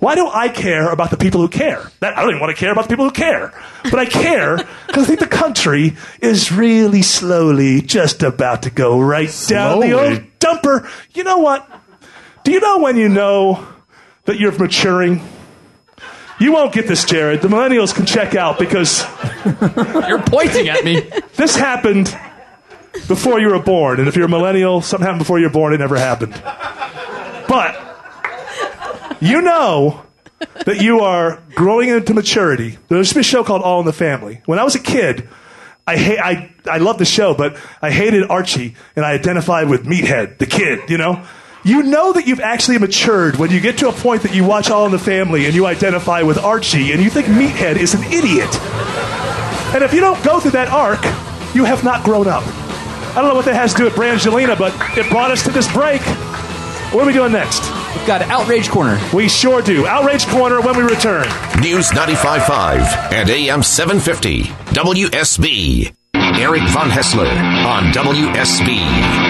[0.00, 1.90] Why do I care about the people who care?
[2.00, 3.58] That, I don't even want to care about the people who care.
[3.84, 9.00] But I care because I think the country is really slowly just about to go
[9.00, 10.86] right down the old dumper.
[11.14, 11.66] You know what?
[12.44, 13.66] Do you know when you know
[14.26, 15.26] that you're maturing?
[16.38, 17.40] You won't get this, Jared.
[17.40, 19.02] The millennials can check out because
[20.06, 21.00] You're pointing at me.
[21.36, 22.14] this happened
[23.06, 24.00] before you were born.
[24.00, 26.32] And if you're a millennial, something happened before you were born, it never happened.
[27.48, 27.88] But
[29.20, 30.02] you know
[30.66, 32.78] that you are growing into maturity.
[32.88, 34.40] There used to be a show called All in the Family.
[34.46, 35.28] When I was a kid,
[35.86, 40.38] I I, I loved the show, but I hated Archie and I identified with Meathead,
[40.38, 41.24] the kid, you know?
[41.64, 44.70] You know that you've actually matured when you get to a point that you watch
[44.70, 48.04] All in the Family and you identify with Archie and you think Meathead is an
[48.04, 48.54] idiot.
[49.74, 51.02] And if you don't go through that arc,
[51.54, 52.44] you have not grown up.
[53.18, 55.50] I don't know what that has to do with Brangelina, but it brought us to
[55.50, 56.00] this break.
[56.92, 57.62] What are we doing next?
[57.96, 58.96] We've got Outrage Corner.
[59.12, 59.88] We sure do.
[59.88, 61.26] Outrage Corner when we return.
[61.60, 65.92] News 95.5 and AM 750 WSB.
[66.14, 67.26] Eric Von Haessler
[67.66, 69.27] on WSB.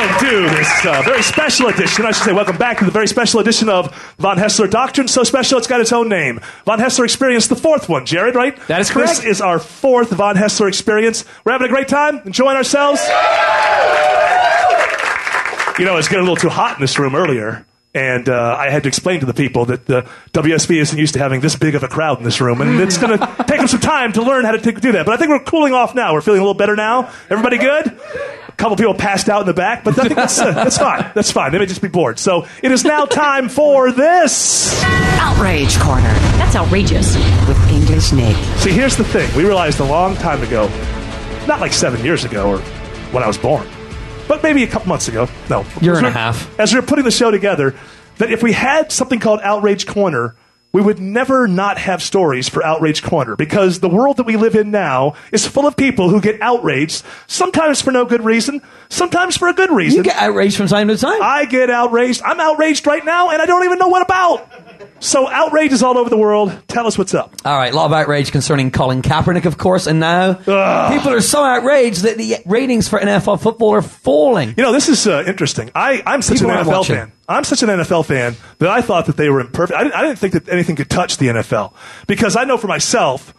[0.00, 2.06] To this uh, very special edition.
[2.06, 5.08] I should say, welcome back to the very special edition of Von Haessler Doctrine.
[5.08, 6.40] So special, it's got its own name.
[6.64, 8.06] Von Haessler Experience, the fourth one.
[8.06, 8.56] Jared, right?
[8.68, 9.16] That is correct.
[9.16, 11.26] This is our fourth Von Haessler Experience.
[11.44, 13.02] We're having a great time, enjoying ourselves.
[15.78, 17.66] You know, it's getting a little too hot in this room earlier.
[17.92, 21.18] And uh, I had to explain to the people that the WSB isn't used to
[21.18, 23.66] having this big of a crowd in this room, and it's going to take them
[23.68, 25.04] some time to learn how to t- do that.
[25.04, 26.14] But I think we're cooling off now.
[26.14, 27.12] We're feeling a little better now.
[27.28, 27.98] Everybody good?
[28.60, 31.10] A couple people passed out in the back, but I think that's, uh, that's fine.
[31.14, 31.50] That's fine.
[31.50, 32.18] They may just be bored.
[32.18, 34.78] So it is now time for this.
[34.84, 37.16] Outrage Corner That's outrageous.
[37.48, 38.36] with English Nick.
[38.58, 39.34] See, here's the thing.
[39.34, 40.68] We realized a long time ago,
[41.48, 42.58] not like seven years ago or
[43.12, 43.66] when I was born,
[44.28, 45.26] but maybe a couple months ago.
[45.48, 45.64] No.
[45.80, 46.60] Year and a half.
[46.60, 47.74] As we were putting the show together,
[48.18, 50.34] that if we had something called Outrage Corner,
[50.72, 54.54] we would never not have stories for Outrage Corner because the world that we live
[54.54, 59.36] in now is full of people who get outraged, sometimes for no good reason, sometimes
[59.36, 59.98] for a good reason.
[59.98, 61.20] You get outraged from time to time.
[61.22, 62.22] I get outraged.
[62.24, 64.59] I'm outraged right now, and I don't even know what about.
[65.00, 66.52] So outrage is all over the world.
[66.68, 67.34] Tell us what's up.
[67.44, 71.22] All right, a lot of outrage concerning Colin Kaepernick, of course, and now people are
[71.22, 74.54] so outraged that the ratings for NFL football are falling.
[74.56, 75.70] You know, this is uh, interesting.
[75.74, 76.96] I, I'm such People an NFL watching.
[76.96, 77.12] fan.
[77.28, 79.78] I'm such an NFL fan that I thought that they were imperfect.
[79.78, 81.72] I didn't, I didn't think that anything could touch the NFL
[82.06, 83.32] because I know for myself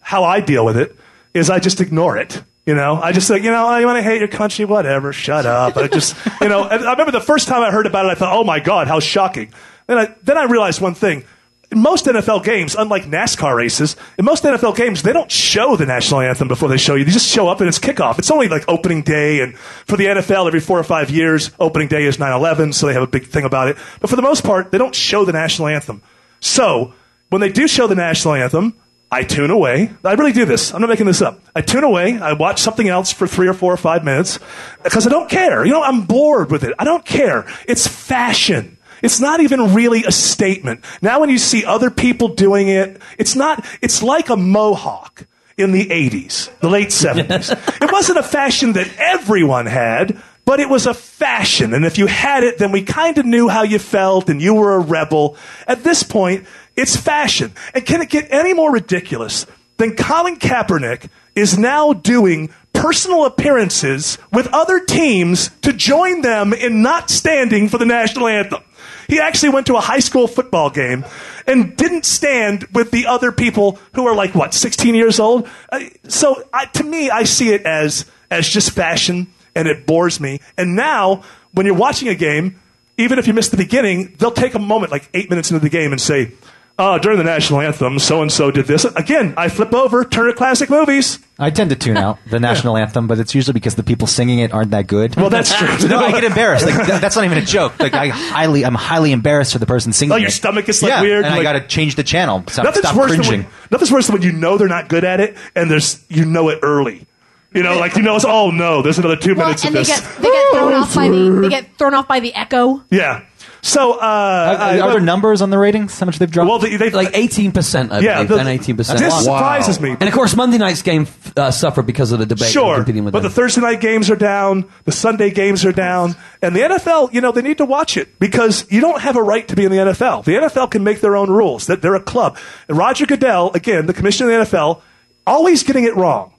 [0.00, 0.96] how I deal with it
[1.34, 2.42] is I just ignore it.
[2.64, 5.46] You know, I just like, you know, you want to hate your country, whatever, shut
[5.46, 5.76] up.
[5.76, 8.36] I just, you know, I remember the first time I heard about it, I thought,
[8.36, 9.52] oh my God, how shocking.
[9.86, 11.24] Then I, then I realized one thing.
[11.70, 15.86] In most NFL games, unlike NASCAR races, in most NFL games, they don't show the
[15.86, 17.04] national anthem before they show you.
[17.04, 18.18] They just show up and it's kickoff.
[18.18, 21.88] It's only like opening day, and for the NFL, every four or five years, opening
[21.88, 23.78] day is 9 11, so they have a big thing about it.
[24.00, 26.02] But for the most part, they don't show the national anthem.
[26.40, 26.92] So,
[27.30, 28.74] when they do show the national anthem,
[29.10, 29.90] I tune away.
[30.04, 30.72] I really do this.
[30.72, 31.38] I'm not making this up.
[31.54, 32.18] I tune away.
[32.18, 34.38] I watch something else for three or four or five minutes
[34.82, 35.64] because I don't care.
[35.66, 36.74] You know, I'm bored with it.
[36.78, 37.46] I don't care.
[37.68, 38.78] It's fashion.
[39.02, 40.84] It's not even really a statement.
[41.02, 45.26] Now, when you see other people doing it, it's not, it's like a mohawk
[45.58, 47.50] in the 80s, the late 70s.
[47.82, 51.74] it wasn't a fashion that everyone had, but it was a fashion.
[51.74, 54.54] And if you had it, then we kind of knew how you felt and you
[54.54, 55.36] were a rebel.
[55.66, 56.46] At this point,
[56.76, 57.52] it's fashion.
[57.74, 59.46] And can it get any more ridiculous
[59.76, 66.82] than Colin Kaepernick is now doing personal appearances with other teams to join them in
[66.82, 68.62] not standing for the national anthem?
[69.08, 71.04] He actually went to a high school football game
[71.46, 75.48] and didn't stand with the other people who are like what 16 years old.
[75.70, 80.18] Uh, So I, to me, I see it as as just fashion, and it bores
[80.18, 80.40] me.
[80.56, 81.22] And now,
[81.52, 82.58] when you're watching a game,
[82.96, 85.68] even if you miss the beginning, they'll take a moment, like eight minutes into the
[85.68, 86.32] game, and say,
[86.78, 90.26] uh, "During the national anthem, so and so did this." Again, I flip over, turn
[90.26, 91.18] to classic movies.
[91.38, 94.38] I tend to tune out the national anthem, but it's usually because the people singing
[94.38, 95.14] it aren't that good.
[95.16, 95.68] Well, that's true.
[95.88, 96.64] no, I get embarrassed.
[96.66, 97.78] Like, th- that's not even a joke.
[97.80, 100.12] Like I highly, I'm highly embarrassed for the person singing.
[100.12, 100.32] Oh, your it.
[100.32, 102.42] stomach is like, yeah, weird, and like- I got to change the channel.
[102.48, 103.30] Stop, nothing's stop worse cringing.
[103.30, 106.04] Than when, nothing's worse than when you know they're not good at it, and there's
[106.08, 107.06] you know it early.
[107.54, 109.86] You know, like you know, it's oh no, there's another two Well, minutes and of
[109.86, 110.00] they this.
[110.00, 112.82] get they get thrown off by the they get thrown off by the echo.
[112.90, 113.26] yeah.
[113.64, 115.96] So, uh, Are, I- are there numbers on the ratings?
[116.00, 116.48] How much they've dropped?
[116.50, 118.76] well, they, they Like 18%, I Yeah, believe, the- and 18%.
[118.98, 119.20] This Wow.
[119.20, 119.90] surprises me.
[119.92, 121.06] And of course, Monday night's game
[121.36, 122.50] uh, suffered because of the debate.
[122.50, 123.22] Sure, with but them.
[123.22, 127.20] the Thursday night games are down, the Sunday games are down, and the NFL, you
[127.20, 129.70] know, they need to watch it because you don't have a right to be in
[129.70, 130.24] the NFL.
[130.24, 131.68] The NFL can make their own rules.
[131.68, 132.38] That they're a club.
[132.68, 134.80] And Roger Goodell, again, the commissioner of the NFL,
[135.24, 136.32] always getting it wrong,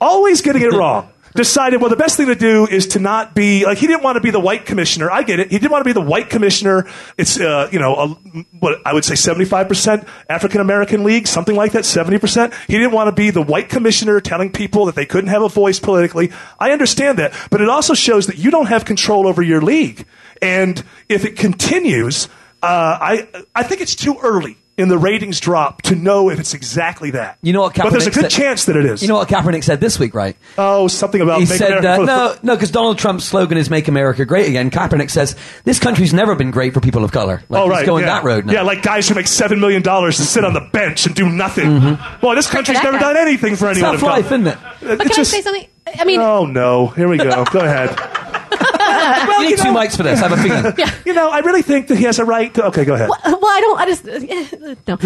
[0.00, 1.10] always getting it wrong.
[1.34, 4.16] Decided, well, the best thing to do is to not be like he didn't want
[4.16, 5.08] to be the white commissioner.
[5.10, 5.52] I get it.
[5.52, 6.88] He didn't want to be the white commissioner.
[7.16, 8.08] It's uh, you know a,
[8.58, 12.52] what I would say seventy five percent African American league, something like that, seventy percent.
[12.66, 15.48] He didn't want to be the white commissioner telling people that they couldn't have a
[15.48, 16.32] voice politically.
[16.58, 20.06] I understand that, but it also shows that you don't have control over your league.
[20.42, 22.26] And if it continues,
[22.60, 26.54] uh, I I think it's too early in the ratings drop to know if it's
[26.54, 27.38] exactly that.
[27.42, 27.74] You know what?
[27.74, 29.02] But there's a good said- chance that it is.
[29.02, 30.36] You know what Kaepernick said this week, right?
[30.56, 33.68] Oh, something about he make said America uh, no, no, because Donald Trump's slogan is
[33.68, 37.42] "Make America Great Again." Kaepernick says this country's never been great for people of color.
[37.48, 37.86] Like, oh, he's right.
[37.86, 38.14] going yeah.
[38.14, 38.52] that road now.
[38.54, 41.28] Yeah, like guys who make seven million dollars to sit on the bench and do
[41.28, 41.66] nothing.
[41.66, 42.20] Mm-hmm.
[42.20, 43.92] Boy, this country's never done anything for anyone.
[43.92, 44.12] tough of color.
[44.12, 44.58] life, isn't it?
[44.80, 45.66] But it's can I say something?
[45.98, 46.88] I mean, Oh no!
[46.88, 47.44] Here we go.
[47.44, 47.90] Go ahead.
[49.42, 50.20] you need two mics for this.
[50.22, 50.74] I have a feeling.
[51.06, 52.66] You know, I really think that he has a right to.
[52.66, 53.08] Okay, go ahead.
[53.08, 53.80] well, I don't.
[53.80, 54.18] I just uh,
[54.86, 54.96] no.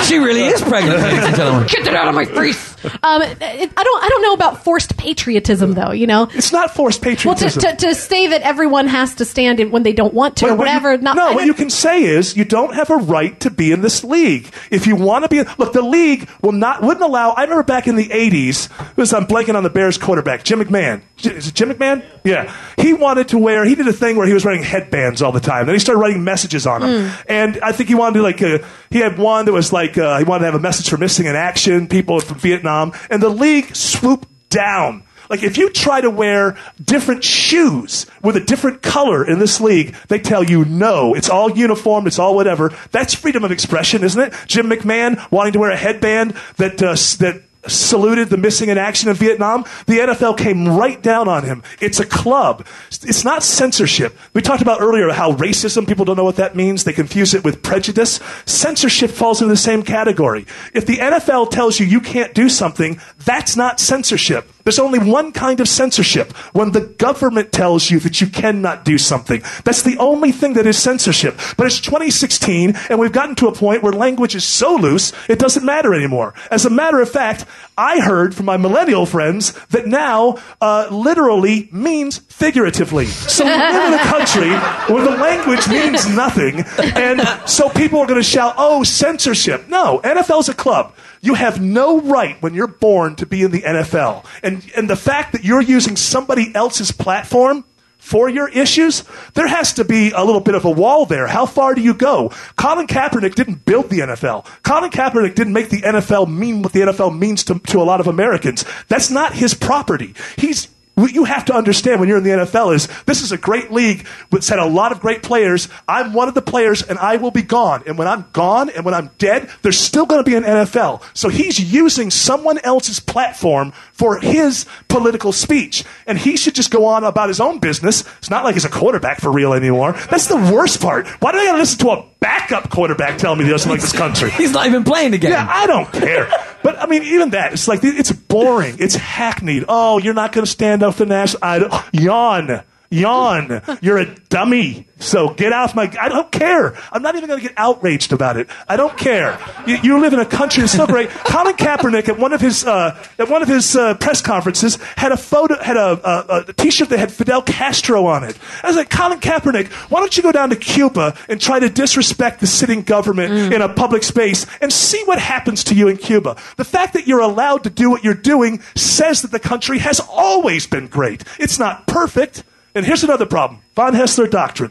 [0.04, 1.66] She really is pregnant, ladies and gentlemen.
[1.68, 2.74] Get that out of my face.
[3.02, 4.02] Um, it, I don't.
[4.04, 5.90] I don't know about forced patriotism, though.
[5.92, 7.60] You know, it's not forced patriotism.
[7.62, 10.36] well, to, to, to say that everyone has to stand in when they don't want
[10.38, 10.98] to or But what you- whatever.
[11.02, 13.80] not, no, what you can say is you don't have a right to be in
[13.82, 14.52] this league.
[14.70, 17.30] If you want to be, look, the league will not wouldn't allow.
[17.30, 20.60] I remember back in the '80s, it was I'm blanking on the Bears quarterback, Jim
[20.60, 21.02] McMahon.
[21.22, 22.04] Is it Jim McMahon?
[22.24, 23.64] Yeah, he wanted to wear.
[23.64, 25.66] He did a thing where he was wearing headbands all the time.
[25.66, 28.42] Then he started writing messages on them, and I think he wanted to like.
[28.42, 28.58] Uh,
[28.90, 31.26] he had one that was like uh, he wanted to have a message for missing
[31.26, 32.69] in action, people from Vietnam,
[33.10, 35.04] and the league swooped down.
[35.30, 39.94] Like if you try to wear different shoes with a different color in this league,
[40.08, 41.14] they tell you no.
[41.14, 42.08] It's all uniform.
[42.08, 42.76] It's all whatever.
[42.90, 44.34] That's freedom of expression, isn't it?
[44.46, 46.94] Jim McMahon wanting to wear a headband that uh,
[47.24, 49.64] that saluted the missing in action in Vietnam.
[49.86, 51.62] The NFL came right down on him.
[51.80, 52.66] It's a club.
[52.88, 54.16] It's not censorship.
[54.32, 56.84] We talked about earlier how racism, people don't know what that means.
[56.84, 58.20] They confuse it with prejudice.
[58.46, 60.46] Censorship falls into the same category.
[60.72, 64.50] If the NFL tells you you can't do something, that's not censorship.
[64.70, 68.98] There's only one kind of censorship when the government tells you that you cannot do
[68.98, 69.42] something.
[69.64, 71.40] That's the only thing that is censorship.
[71.56, 75.40] But it's 2016, and we've gotten to a point where language is so loose, it
[75.40, 76.34] doesn't matter anymore.
[76.52, 77.46] As a matter of fact,
[77.80, 83.06] I heard from my millennial friends that now uh, literally means figuratively.
[83.06, 84.50] So we live in a country
[84.94, 89.66] where the language means nothing, and so people are going to shout, oh, censorship.
[89.68, 90.94] No, NFL's a club.
[91.22, 94.26] You have no right when you're born to be in the NFL.
[94.42, 97.64] And, and the fact that you're using somebody else's platform
[98.00, 101.26] for your issues, there has to be a little bit of a wall there.
[101.26, 102.32] How far do you go?
[102.56, 104.46] Colin Kaepernick didn't build the NFL.
[104.62, 108.00] Colin Kaepernick didn't make the NFL mean what the NFL means to, to a lot
[108.00, 108.64] of Americans.
[108.88, 110.14] That's not his property.
[110.36, 110.68] He's
[111.00, 113.72] what you have to understand when you're in the NFL is this is a great
[113.72, 115.68] league that's had a lot of great players.
[115.88, 117.82] I'm one of the players and I will be gone.
[117.86, 121.02] And when I'm gone and when I'm dead, there's still going to be an NFL.
[121.14, 125.84] So he's using someone else's platform for his political speech.
[126.06, 128.04] And he should just go on about his own business.
[128.18, 129.92] It's not like he's a quarterback for real anymore.
[130.10, 131.06] That's the worst part.
[131.22, 133.80] Why do I got to listen to a backup quarterback tell me he doesn't like
[133.80, 134.30] this country?
[134.40, 135.32] He's not even playing again.
[135.32, 136.30] Yeah, I don't care.
[136.62, 138.76] But I mean, even that, it's like it's boring.
[138.78, 139.64] It's hackneyed.
[139.68, 141.44] Oh, you're not going to stand up for the national.
[141.44, 143.62] I don't, yawn, yawn.
[143.80, 144.86] You're a dummy.
[144.98, 145.90] So get off my.
[145.98, 146.76] I don't care.
[146.92, 148.48] I'm not even going to get outraged about it.
[148.68, 149.38] I don't care.
[149.66, 151.08] You, you live in a country that's so great.
[151.24, 155.12] Colin Kaepernick at one of his uh, at one of his uh, press conferences had
[155.12, 158.38] a photo had a, a, a T-shirt that had Fidel Castro on it.
[158.62, 161.70] I was like, Colin Kaepernick, why don't you go down to Cuba and try to
[161.70, 165.96] disrespect the sitting government in a public space and see what happens to you in
[165.96, 166.36] Cuba?
[166.56, 170.00] The fact that you're allowed to do what you're doing says that the country has
[170.00, 171.24] always been great.
[171.38, 172.44] It's not perfect.
[172.74, 174.70] And here's another problem Von Haessler doctrine.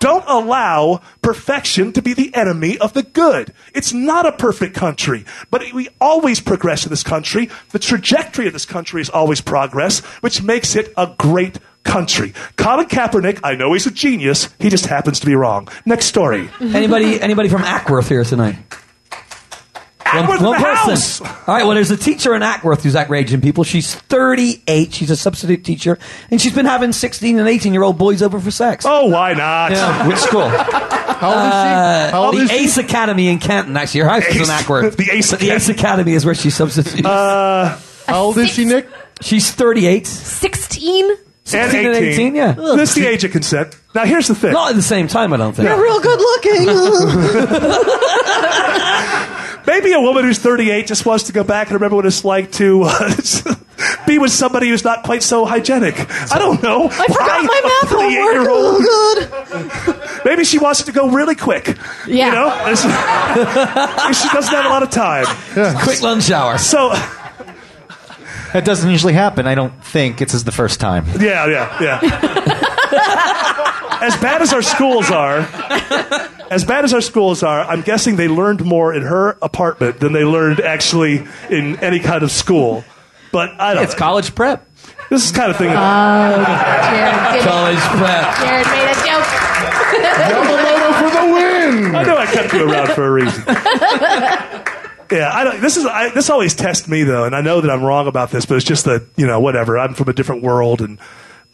[0.00, 3.52] Don't allow perfection to be the enemy of the good.
[3.74, 7.50] It's not a perfect country, but we always progress in this country.
[7.70, 12.32] The trajectory of this country is always progress, which makes it a great country.
[12.56, 15.68] Colin Kaepernick, I know he's a genius, he just happens to be wrong.
[15.84, 16.48] Next story.
[16.60, 18.56] Anybody anybody from Acworth here tonight?
[20.08, 21.20] Acworth in the house!
[21.20, 23.64] All right, well, there's a teacher in Acworth who's outraging people.
[23.64, 24.92] She's 38.
[24.94, 25.98] She's a substitute teacher,
[26.30, 28.84] and she's been having 16 and 18 year old boys over for sex.
[28.86, 29.72] Oh, why not?
[29.72, 30.48] Yeah, which school?
[31.18, 32.12] How old is she?
[32.12, 32.56] How old the is she?
[32.56, 33.76] Ace Academy in Canton.
[33.76, 34.96] Actually, her house is in Acworth.
[35.06, 37.04] the Ace But the Ace Academy is where she substitutes.
[37.04, 38.88] Uh, How old is she, Nick?
[39.20, 40.06] she's 38.
[40.06, 41.10] 16?
[41.10, 41.18] and
[41.72, 42.12] 16 and 18.
[42.12, 42.52] 18, yeah.
[42.52, 43.74] This is the age of consent.
[43.94, 44.52] Now, here's the thing.
[44.52, 45.68] Not at the same time, I don't think.
[45.68, 46.66] You're real good looking.
[49.68, 52.50] Maybe a woman who's 38 just wants to go back and remember what it's like
[52.52, 53.14] to uh,
[54.06, 55.94] be with somebody who's not quite so hygienic.
[56.32, 56.86] I don't know.
[56.90, 57.90] I forgot my math
[58.48, 59.28] homework.
[59.92, 60.24] homework.
[60.24, 61.76] Maybe she wants it to go really quick.
[62.06, 62.28] Yeah.
[62.28, 62.74] You know?
[64.12, 65.26] She doesn't have a lot of time.
[65.84, 66.56] Quick lunch hour.
[66.58, 66.88] So,
[68.54, 69.46] That doesn't usually happen.
[69.46, 71.04] I don't think it's is the first time.
[71.20, 72.00] yeah, yeah, yeah.
[74.00, 75.40] as bad as our schools are,
[76.50, 80.12] as bad as our schools are, I'm guessing they learned more in her apartment than
[80.12, 82.84] they learned actually in any kind of school.
[83.32, 84.66] But I don't It's college prep.
[85.10, 85.68] This is the kind of thing.
[85.68, 87.48] Oh, Jared, did it.
[87.48, 88.36] College prep.
[88.38, 89.24] Jared made a joke.
[89.98, 91.94] Yamamoto for the win!
[91.94, 93.44] I know I kept you around for a reason.
[95.10, 97.70] Yeah, I don't, this is I, this always tests me though, and I know that
[97.70, 99.78] I'm wrong about this, but it's just that you know whatever.
[99.78, 100.98] I'm from a different world, and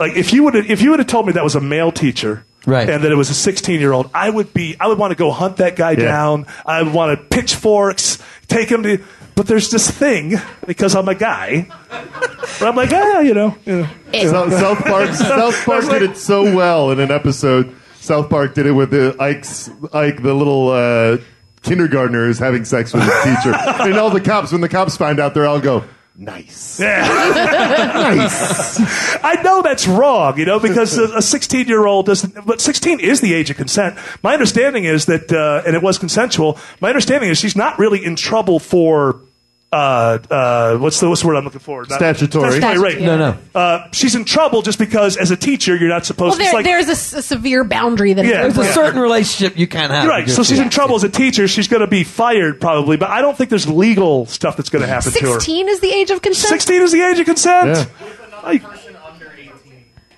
[0.00, 2.44] like if you would if you would have told me that was a male teacher,
[2.66, 2.88] Right.
[2.88, 5.16] and that it was a 16 year old, I would be I would want to
[5.16, 6.46] go hunt that guy down.
[6.64, 9.02] I would want to pitchforks, take him to.
[9.34, 10.34] But there's this thing
[10.66, 11.66] because I'm a guy.
[11.88, 13.88] But I'm like, ah, you know, you know.
[14.12, 15.10] South, South Park.
[15.14, 17.74] South Park did it so well in an episode.
[17.96, 21.18] South Park did it with the Ike's Ike, the little uh,
[21.62, 23.54] kindergartner is having sex with his teacher.
[23.82, 25.84] and all the cops, when the cops find out, they're all go,
[26.16, 26.80] nice.
[26.80, 27.20] nice.
[29.24, 33.20] I know that's wrong, you know, because a 16 year old doesn't, but 16 is
[33.20, 33.96] the age of consent.
[34.22, 38.04] My understanding is that, uh, and it was consensual, my understanding is she's not really
[38.04, 39.20] in trouble for.
[39.74, 41.80] Uh, uh, what's the what's the word I'm looking for?
[41.82, 42.58] Not- Statutory.
[42.58, 43.02] Statutory rape.
[43.02, 43.36] No, no.
[43.54, 46.38] Uh, she's in trouble just because, as a teacher, you're not supposed Well, to.
[46.38, 48.46] there, It's like, there's a s- a, severe boundary that Yeah.
[48.46, 50.06] There's a certain relationship you can't have.
[50.06, 50.24] right.
[50.26, 51.48] with So your she's in trouble as a teacher.
[51.48, 54.82] She's going to be fired probably, but I don't think there's legal stuff that's going
[54.82, 55.26] to happen to her.
[55.40, 56.48] 16 is the age of consent.
[56.50, 57.66] 16 is the age of consent.
[57.66, 57.84] Yeah.
[58.44, 58.60] I-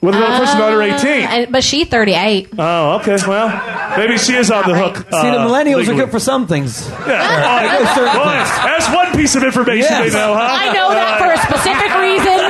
[0.00, 0.96] With another person under 18.
[0.96, 2.48] Uh, and- but she 38.
[2.58, 3.16] Oh, okay.
[3.26, 4.96] Well, maybe she is on the hook.
[4.98, 5.98] See, the uh, millennials legally.
[6.00, 6.86] are good for some things.
[6.88, 6.96] Yeah.
[7.06, 8.50] They know certain Well, things.
[8.62, 10.12] that's one piece of information Yes.
[10.12, 10.46] they know, huh?
[10.48, 12.36] I know that for a specific reason.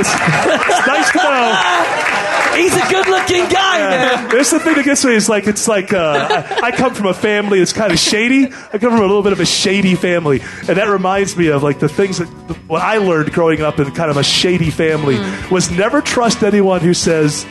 [0.00, 1.52] It's, it's nice to know.
[2.56, 4.28] He's a good-looking guy, man.
[4.30, 6.28] This the thing that gets me is like it's like uh,
[6.62, 8.46] I, I come from a family that's kind of shady.
[8.46, 11.62] I come from a little bit of a shady family, and that reminds me of
[11.62, 12.26] like the things that
[12.66, 15.18] what I learned growing up in kind of a shady family
[15.50, 17.46] was never trust anyone who says.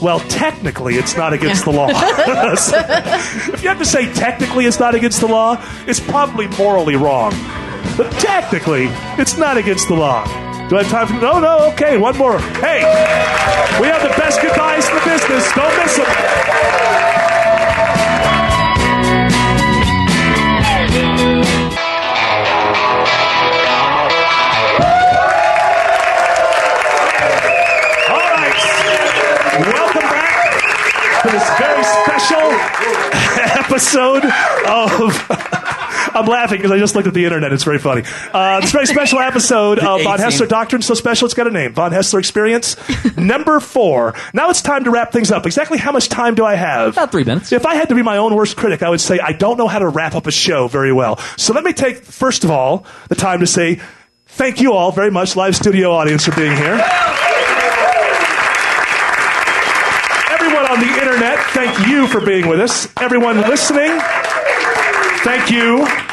[0.00, 1.86] Well, technically, it's not against the law.
[2.56, 2.76] So,
[3.52, 7.30] if you have to say technically it's not against the law, it's probably morally wrong.
[7.96, 10.24] But technically, it's not against the law.
[10.72, 12.38] Do I have time for No, no, okay, one more.
[12.38, 12.80] Hey,
[13.78, 15.52] we have the best goodbyes in the business.
[15.52, 16.06] Don't miss them.
[28.08, 28.56] All right.
[29.76, 32.48] Welcome back to this very special
[33.60, 34.24] episode
[34.66, 35.91] of.
[36.14, 37.52] I'm laughing because I just looked at the internet.
[37.52, 38.02] It's very funny.
[38.32, 41.72] Uh, this very special episode of Von Haessler Doctrine, so special it's got a name.
[41.72, 42.76] Von Haessler Experience,
[43.16, 44.14] number four.
[44.34, 45.46] Now it's time to wrap things up.
[45.46, 46.92] Exactly how much time do I have?
[46.94, 47.52] About three minutes.
[47.52, 49.68] If I had to be my own worst critic, I would say I don't know
[49.68, 51.18] how to wrap up a show very well.
[51.36, 53.80] So let me take, first of all, the time to say
[54.26, 56.80] thank you all very much, live studio audience, for being here.
[60.30, 62.88] Everyone on the internet, thank you for being with us.
[63.00, 63.90] Everyone listening,
[65.24, 66.11] thank you.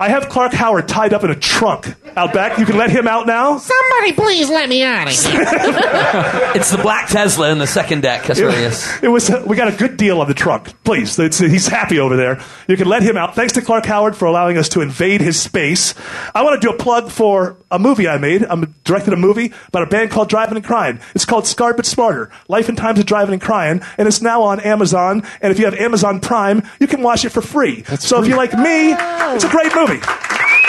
[0.00, 2.58] I have Clark Howard tied up in a trunk out back.
[2.58, 3.58] You can let him out now.
[3.58, 5.44] Somebody please let me out of here.
[6.54, 8.24] It's the black Tesla in the second deck.
[8.24, 9.02] That's what it is.
[9.02, 9.28] It was.
[9.30, 10.72] Uh, we got a good deal on the trunk.
[10.82, 12.40] Please, it's, he's happy over there.
[12.66, 13.34] You can let him out.
[13.34, 15.94] Thanks to Clark Howard for allowing us to invade his space.
[16.34, 18.44] I want to do a plug for a movie I made.
[18.44, 21.00] I'm directed a movie about a band called Drivin' N' Cryin'.
[21.14, 24.42] It's called Scarred but Smarter: Life and Times of Drivin' N' Cryin', and it's now
[24.42, 25.22] on Amazon.
[25.40, 27.84] And if you have Amazon Prime, you can watch it for free.
[27.98, 28.92] so if you like me,
[29.34, 29.87] it's a great movie.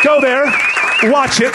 [0.04, 0.46] Go there,
[1.12, 1.54] watch it,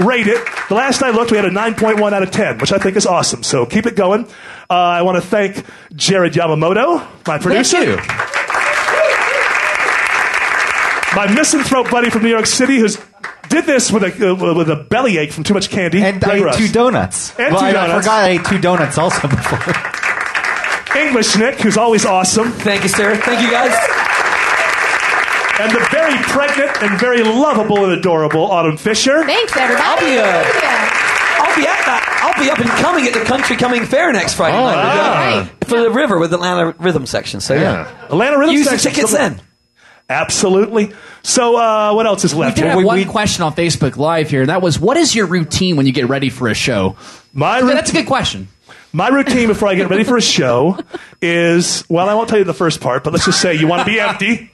[0.00, 0.44] rate it.
[0.68, 3.06] The last I looked, we had a 9.1 out of 10, which I think is
[3.06, 3.42] awesome.
[3.42, 4.24] So keep it going.
[4.68, 7.82] Uh, I want to thank Jared Yamamoto, my producer.
[7.84, 7.96] you.
[11.16, 12.98] My misanthrope buddy from New York City who's
[13.48, 16.02] did this with a uh, with a bellyache from too much candy.
[16.02, 16.56] And Greg I ate Russ.
[16.56, 17.38] two donuts.
[17.38, 21.00] And well, two I, I forgot I ate two donuts also before.
[21.00, 22.50] English Nick, who's always awesome.
[22.50, 23.14] Thank you, sir.
[23.16, 24.03] Thank you, guys.
[25.60, 29.24] And the very pregnant and very lovable and adorable Autumn Fisher.
[29.24, 29.84] Thanks, everybody.
[29.86, 32.20] I'll be, uh, I'll be at that.
[32.24, 35.48] I'll be up and coming at the Country Cumming Fair next Friday night.
[35.62, 37.40] We're For the river with Atlanta Rhythm section.
[37.40, 38.92] So yeah, Atlanta Rhythm use the Section.
[38.92, 39.40] tickets then.
[40.10, 40.92] Absolutely.
[41.22, 42.56] So, uh, what else is We left?
[42.56, 45.14] did have we- one we- question on Facebook Live here, and that was, "What is
[45.14, 46.96] your routine when you get ready for a show?"
[47.32, 48.48] My Yeah, routine- that's a good question.
[48.92, 50.78] My routine before I get ready for a show
[51.22, 53.80] is well, I won't tell you the first part, but let's just say you want
[53.80, 54.50] to be empty.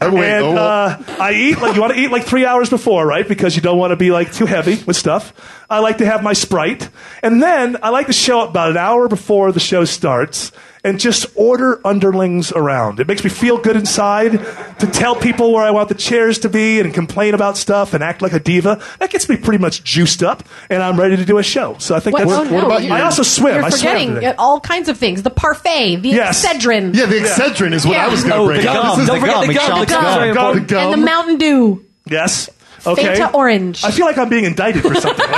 [0.00, 2.70] Oh, wait, and oh, uh, I eat like you want to eat like three hours
[2.70, 3.26] before, right?
[3.26, 5.32] Because you don't want to be like too heavy with stuff.
[5.68, 6.88] I like to have my sprite,
[7.20, 10.52] and then I like to show up about an hour before the show starts
[10.88, 12.98] and just order underlings around.
[13.00, 14.32] It makes me feel good inside
[14.78, 18.02] to tell people where I want the chairs to be and complain about stuff and
[18.02, 18.80] act like a diva.
[18.98, 21.76] That gets me pretty much juiced up, and I'm ready to do a show.
[21.78, 22.40] So I think What, that's.
[22.40, 22.94] oh, no, about you- you?
[22.94, 23.54] I also swim.
[23.56, 24.26] You're I swam forgetting today.
[24.28, 25.22] uh, all kinds of things.
[25.22, 26.44] The parfait, the Yes.
[26.44, 28.06] Excedrin, yeah, the Excedrin is what Yeah.
[28.06, 28.96] I was going to Oh, bring the gum.
[28.96, 29.46] Don't the forget gum.
[29.46, 29.80] the gum.
[29.80, 30.18] The gum.
[30.18, 30.54] very Gum.
[30.54, 30.92] The gum.
[30.92, 31.84] and the Mountain Dew.
[32.06, 32.48] Yes.
[32.86, 33.16] Okay.
[33.16, 33.84] Fanta Orange.
[33.84, 35.26] I feel like I'm being indicted for something.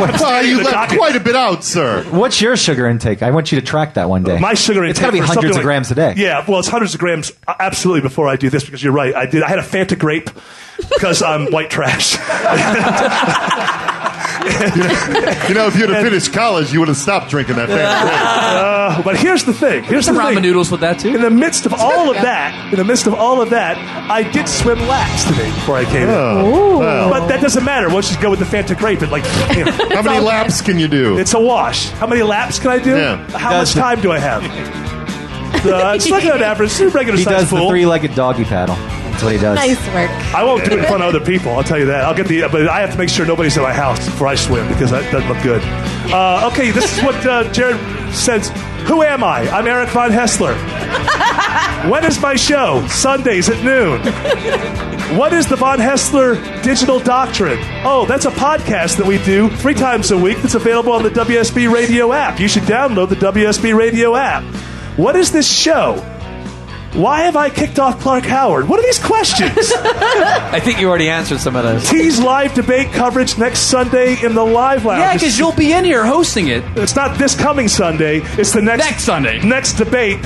[0.00, 0.98] Well, you left docket.
[0.98, 2.04] quite a bit out, sir.
[2.04, 3.22] What's your sugar intake?
[3.22, 4.38] I want you to track that one day.
[4.38, 4.90] My sugar intake.
[4.90, 6.14] It's got to be hundreds of like- grams a day.
[6.16, 9.14] Yeah, well, it's hundreds of grams uh, absolutely before I do this because you're right.
[9.14, 9.42] I did.
[9.42, 10.30] I had a Fanta grape
[10.78, 12.16] because I'm white trash.
[15.50, 17.78] You know, if you'd have finished college, you would have stopped drinking that thing.
[17.80, 19.82] Uh, but here's the thing.
[19.84, 20.42] Here's Some the ramen thing.
[20.44, 21.08] noodles with that too.
[21.14, 23.76] In the midst of all of that, in the midst of all of that,
[24.10, 26.08] I did swim laps today before I came in.
[26.08, 27.88] Well, But that doesn't matter.
[27.90, 29.24] Once you go with the Fanta grape, it like
[29.56, 31.18] you know, how many laps can you do?
[31.18, 31.88] it's a wash.
[31.90, 32.96] How many laps can I do?
[32.96, 33.16] Yeah.
[33.36, 33.80] How much That's it.
[33.80, 34.86] time do I have?
[35.60, 37.68] Uh, it's like an average, regular He sized does the pool.
[37.68, 38.76] three-legged doggy paddle.
[39.20, 39.56] That's what he does.
[39.56, 40.10] Nice work.
[40.34, 41.52] I won't do it in front of other people.
[41.52, 42.04] I'll tell you that.
[42.04, 44.34] I'll get the, but I have to make sure nobody's at my house before I
[44.34, 45.60] swim because that doesn't look good.
[46.10, 47.78] Uh, okay, this is what uh, Jared
[48.14, 48.48] says.
[48.88, 49.40] Who am I?
[49.50, 50.54] I'm Eric Von Haessler.
[51.90, 52.86] when is my show?
[52.88, 54.00] Sundays at noon.
[55.18, 57.58] What is the Von Haessler Digital Doctrine?
[57.84, 61.10] Oh, that's a podcast that we do three times a week that's available on the
[61.10, 62.40] WSB Radio app.
[62.40, 64.44] You should download the WSB Radio app.
[64.96, 66.19] What is this show?
[66.92, 68.68] Why have I kicked off Clark Howard?
[68.68, 69.72] What are these questions?
[69.76, 71.88] I think you already answered some of those.
[71.88, 75.00] Tease live debate coverage next Sunday in the live lounge.
[75.00, 76.64] Yeah, because you'll be in here hosting it.
[76.76, 78.20] It's not this coming Sunday.
[78.36, 79.38] It's the next Next Sunday.
[79.40, 80.18] Next debate.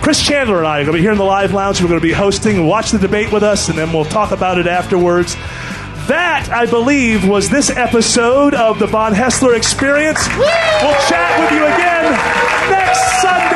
[0.00, 1.82] Chris Chandler and I are going to be here in the live lounge.
[1.82, 2.66] We're going to be hosting.
[2.66, 5.34] Watch the debate with us, and then we'll talk about it afterwards.
[6.06, 10.26] That, I believe, was this episode of the Von Haessler Experience.
[10.38, 12.12] We'll chat with you again
[12.70, 13.55] next Sunday.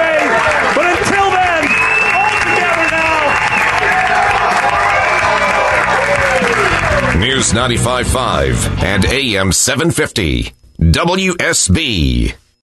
[7.40, 10.52] News 95.5 and AM 750.
[10.78, 12.39] WSB.